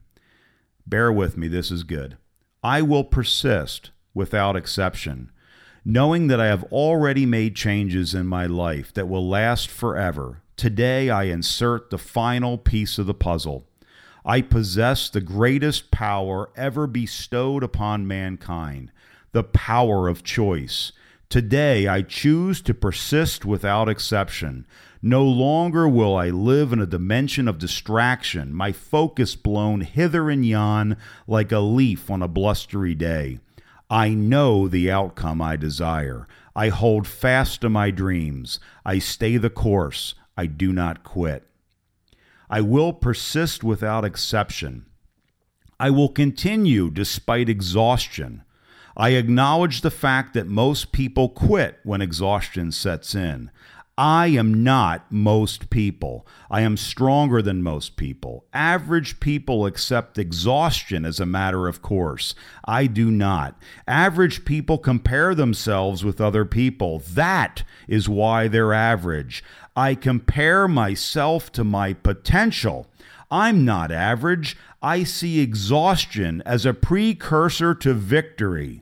[0.85, 2.17] Bear with me, this is good.
[2.63, 5.31] I will persist without exception,
[5.85, 10.41] knowing that I have already made changes in my life that will last forever.
[10.57, 13.68] Today, I insert the final piece of the puzzle.
[14.29, 18.91] I possess the greatest power ever bestowed upon mankind
[19.31, 20.91] the power of choice.
[21.29, 24.67] Today, I choose to persist without exception.
[25.01, 30.45] No longer will I live in a dimension of distraction, my focus blown hither and
[30.45, 33.39] yon like a leaf on a blustery day.
[33.89, 36.27] I know the outcome I desire.
[36.55, 38.59] I hold fast to my dreams.
[38.85, 40.13] I stay the course.
[40.37, 41.48] I do not quit.
[42.49, 44.85] I will persist without exception.
[45.79, 48.43] I will continue despite exhaustion.
[48.97, 53.51] I acknowledge the fact that most people quit when exhaustion sets in.
[53.99, 56.25] I am not most people.
[56.49, 58.45] I am stronger than most people.
[58.53, 62.33] Average people accept exhaustion as a matter of course.
[62.63, 63.59] I do not.
[63.89, 66.99] Average people compare themselves with other people.
[67.09, 69.43] That is why they're average.
[69.75, 72.87] I compare myself to my potential.
[73.31, 74.57] I'm not average.
[74.81, 78.81] I see exhaustion as a precursor to victory.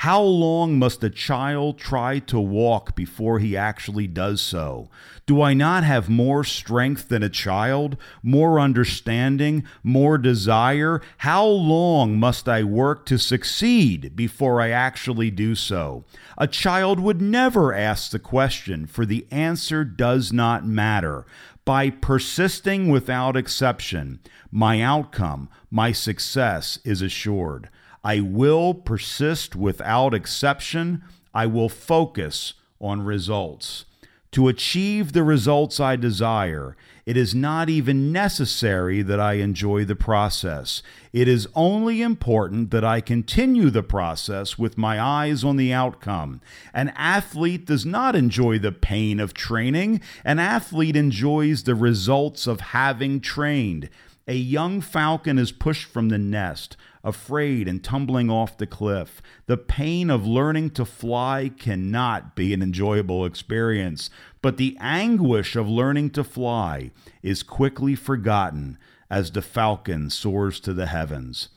[0.00, 4.90] How long must a child try to walk before he actually does so?
[5.24, 11.00] Do I not have more strength than a child, more understanding, more desire?
[11.18, 16.04] How long must I work to succeed before I actually do so?
[16.36, 21.24] A child would never ask the question, for the answer does not matter.
[21.64, 24.20] By persisting without exception,
[24.52, 27.70] my outcome, my success is assured.
[28.06, 31.02] I will persist without exception.
[31.34, 33.84] I will focus on results.
[34.30, 39.96] To achieve the results I desire, it is not even necessary that I enjoy the
[39.96, 40.84] process.
[41.12, 46.40] It is only important that I continue the process with my eyes on the outcome.
[46.72, 52.60] An athlete does not enjoy the pain of training, an athlete enjoys the results of
[52.60, 53.90] having trained.
[54.28, 56.76] A young falcon is pushed from the nest,
[57.06, 59.22] afraid and tumbling off the cliff.
[59.46, 64.10] The pain of learning to fly cannot be an enjoyable experience,
[64.42, 66.90] but the anguish of learning to fly
[67.22, 68.76] is quickly forgotten
[69.08, 71.48] as the falcon soars to the heavens.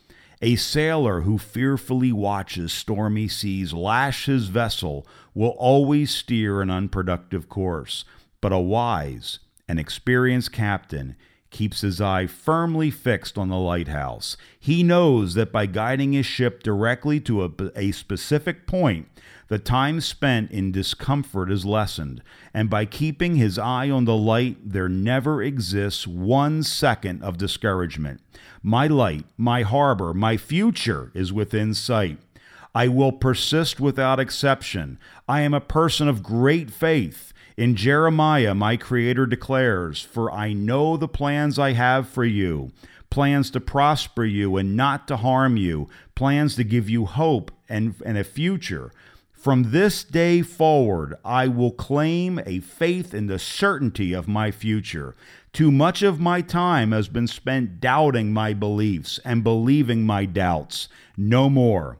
[0.42, 7.50] A sailor who fearfully watches stormy seas lash his vessel will always steer an unproductive
[7.50, 8.06] course,
[8.40, 11.16] but a wise and experienced captain
[11.50, 14.38] keeps his eye firmly fixed on the lighthouse.
[14.60, 19.08] He knows that by guiding his ship directly to a, a, specific point,
[19.48, 22.22] the time spent in discomfort is lessened,
[22.54, 28.22] and by keeping his eye on the light, there never exists one second of discouragement.
[28.62, 32.20] My light, my harbor, my future is within sight.
[32.76, 35.00] I will persist without exception.
[35.28, 37.34] I am a person of great faith.
[37.60, 42.72] In Jeremiah, my Creator declares, For I know the plans I have for you
[43.10, 47.96] plans to prosper you and not to harm you, plans to give you hope and,
[48.06, 48.94] and a future.
[49.34, 55.14] From this day forward, I will claim a faith in the certainty of my future.
[55.52, 60.88] Too much of my time has been spent doubting my beliefs and believing my doubts.
[61.18, 61.98] No more.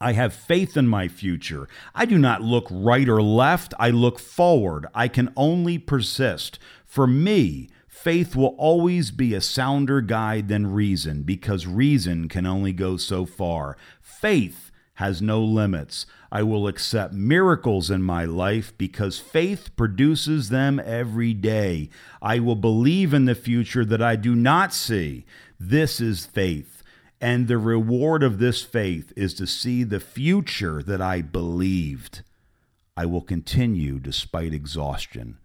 [0.00, 1.68] I have faith in my future.
[1.94, 3.74] I do not look right or left.
[3.78, 4.86] I look forward.
[4.94, 6.58] I can only persist.
[6.84, 12.72] For me, faith will always be a sounder guide than reason because reason can only
[12.72, 13.76] go so far.
[14.00, 16.06] Faith has no limits.
[16.30, 21.88] I will accept miracles in my life because faith produces them every day.
[22.20, 25.24] I will believe in the future that I do not see.
[25.58, 26.77] This is faith.
[27.20, 32.22] And the reward of this faith is to see the future that I believed.
[32.96, 35.38] I will continue despite exhaustion.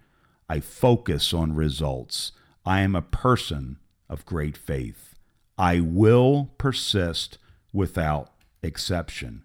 [0.48, 2.32] I focus on results.
[2.66, 3.78] I am a person
[4.10, 5.16] of great faith.
[5.58, 7.38] I will persist
[7.72, 9.44] without exception.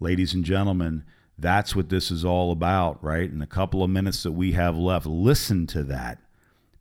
[0.00, 1.04] Ladies and gentlemen,
[1.38, 3.30] that's what this is all about, right?
[3.30, 6.18] In a couple of minutes that we have left, listen to that.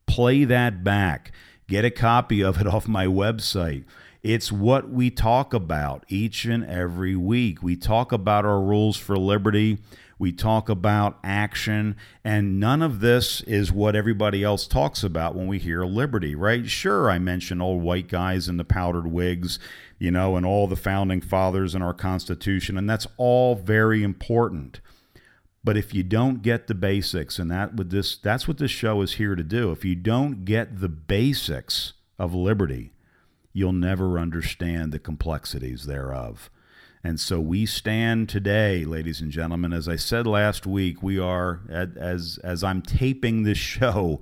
[0.08, 1.32] Play that back.
[1.68, 3.84] Get a copy of it off my website.
[4.26, 7.62] It's what we talk about each and every week.
[7.62, 9.78] We talk about our rules for liberty.
[10.18, 15.46] We talk about action, and none of this is what everybody else talks about when
[15.46, 16.68] we hear liberty, right?
[16.68, 19.60] Sure, I mention old white guys in the powdered wigs,
[20.00, 24.80] you know, and all the founding fathers in our Constitution, and that's all very important.
[25.64, 29.04] But if you don't get the basics, and that with this, that's what this show
[29.04, 29.72] is here to do.
[29.72, 32.92] If you don't get the basics of liberty,
[33.56, 36.50] you'll never understand the complexities thereof.
[37.02, 39.72] And so we stand today, ladies and gentlemen.
[39.72, 44.20] As I said last week, we are as as I'm taping this show,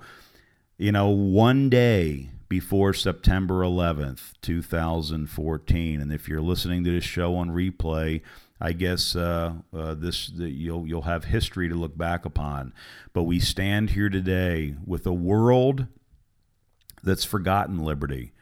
[0.78, 6.00] you know, one day before September 11th, 2014.
[6.00, 8.22] And if you're listening to this show on replay,
[8.62, 12.72] I guess uh, uh, this the, you'll you'll have history to look back upon.
[13.14, 15.88] But we stand here today with a world
[17.02, 18.33] that's forgotten liberty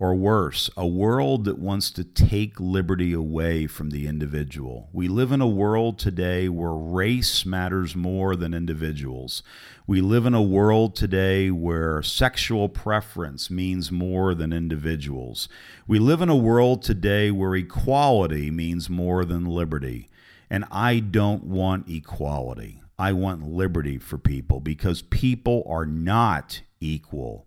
[0.00, 4.88] or worse, a world that wants to take liberty away from the individual.
[4.94, 9.42] We live in a world today where race matters more than individuals.
[9.86, 15.50] We live in a world today where sexual preference means more than individuals.
[15.86, 20.08] We live in a world today where equality means more than liberty.
[20.48, 22.80] And I don't want equality.
[22.98, 27.46] I want liberty for people because people are not equal.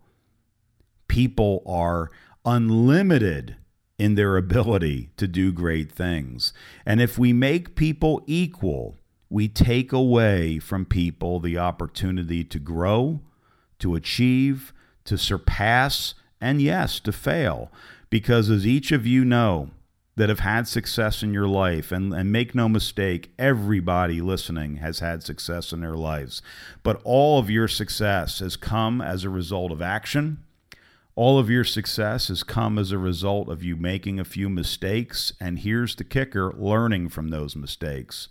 [1.07, 2.11] People are
[2.45, 3.55] unlimited
[3.97, 6.53] in their ability to do great things.
[6.85, 8.97] And if we make people equal,
[9.29, 13.21] we take away from people the opportunity to grow,
[13.79, 14.73] to achieve,
[15.05, 17.71] to surpass, and yes, to fail.
[18.09, 19.71] Because as each of you know,
[20.15, 24.99] that have had success in your life, and, and make no mistake, everybody listening has
[24.99, 26.41] had success in their lives.
[26.83, 30.43] But all of your success has come as a result of action.
[31.15, 35.33] All of your success has come as a result of you making a few mistakes.
[35.39, 38.29] And here's the kicker learning from those mistakes.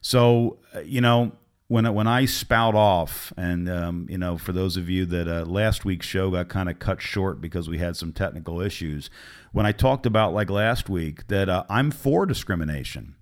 [0.00, 1.32] So, uh, you know,
[1.68, 5.44] when when I spout off, and um, you know, for those of you that uh,
[5.46, 9.08] last week's show got kind of cut short because we had some technical issues,
[9.52, 13.14] when I talked about like last week that uh, I'm for discrimination,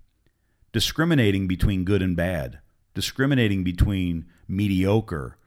[0.73, 2.59] discriminating between good and bad,
[2.93, 5.37] discriminating between mediocre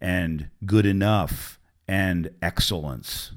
[0.00, 3.32] and good enough and excellence.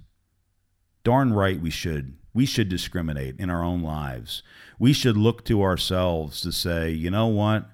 [1.03, 2.17] Darn right we should.
[2.33, 4.43] We should discriminate in our own lives.
[4.77, 7.69] We should look to ourselves to say, you know what?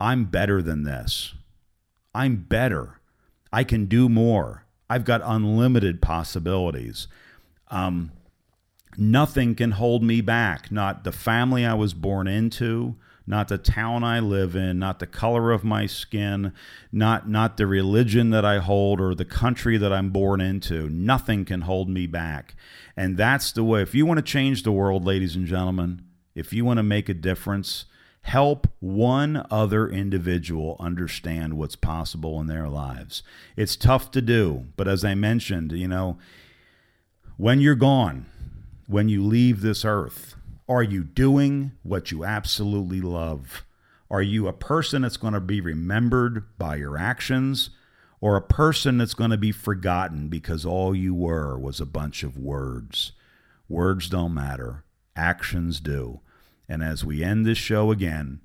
[0.00, 1.34] I'm better than this.
[2.14, 3.00] I'm better.
[3.52, 4.64] I can do more.
[4.90, 7.08] I've got unlimited possibilities.
[7.68, 8.12] Um,
[8.98, 10.70] nothing can hold me back.
[10.70, 12.96] Not the family I was born into,
[13.26, 16.52] not the town I live in, not the color of my skin,
[16.92, 20.90] not not the religion that I hold or the country that I'm born into.
[20.90, 22.54] Nothing can hold me back.
[22.96, 23.82] And that's the way.
[23.82, 26.02] If you want to change the world, ladies and gentlemen,
[26.34, 27.86] if you want to make a difference,
[28.22, 33.22] help one other individual understand what's possible in their lives.
[33.56, 36.18] It's tough to do, but as I mentioned, you know,
[37.36, 38.26] when you're gone,
[38.86, 40.33] when you leave this earth,
[40.68, 43.64] are you doing what you absolutely love?
[44.10, 47.70] Are you a person that's going to be remembered by your actions
[48.20, 52.22] or a person that's going to be forgotten because all you were was a bunch
[52.22, 53.12] of words?
[53.68, 54.84] Words don't matter,
[55.16, 56.20] actions do.
[56.68, 58.40] And as we end this show again,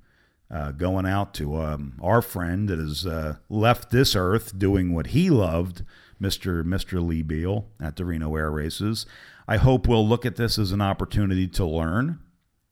[0.51, 5.07] uh, going out to um, our friend that has uh, left this earth doing what
[5.07, 5.84] he loved,
[6.22, 6.63] Mr.
[6.63, 7.05] Mr.
[7.05, 9.05] Lee Behel at the Reno Air Races.
[9.49, 12.19] I hope we'll look at this as an opportunity to learn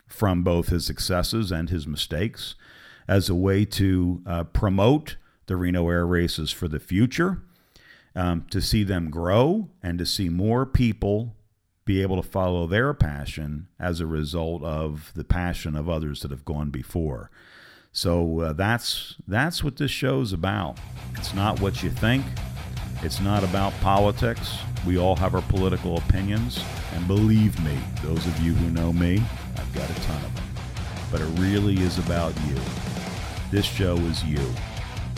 [0.06, 2.54] from both his successes and his mistakes
[3.08, 5.18] as a way to uh, promote
[5.48, 7.42] the Reno Air Races for the future,
[8.16, 11.36] um, to see them grow, and to see more people
[11.84, 16.30] be able to follow their passion as a result of the passion of others that
[16.30, 17.32] have gone before.
[17.92, 20.78] So uh, that's that's what this show's about.
[21.16, 22.24] It's not what you think.
[23.04, 24.58] It's not about politics.
[24.86, 29.22] We all have our political opinions, and believe me, those of you who know me,
[29.58, 30.46] I've got a ton of them.
[31.12, 32.56] But it really is about you.
[33.52, 34.42] This show is you.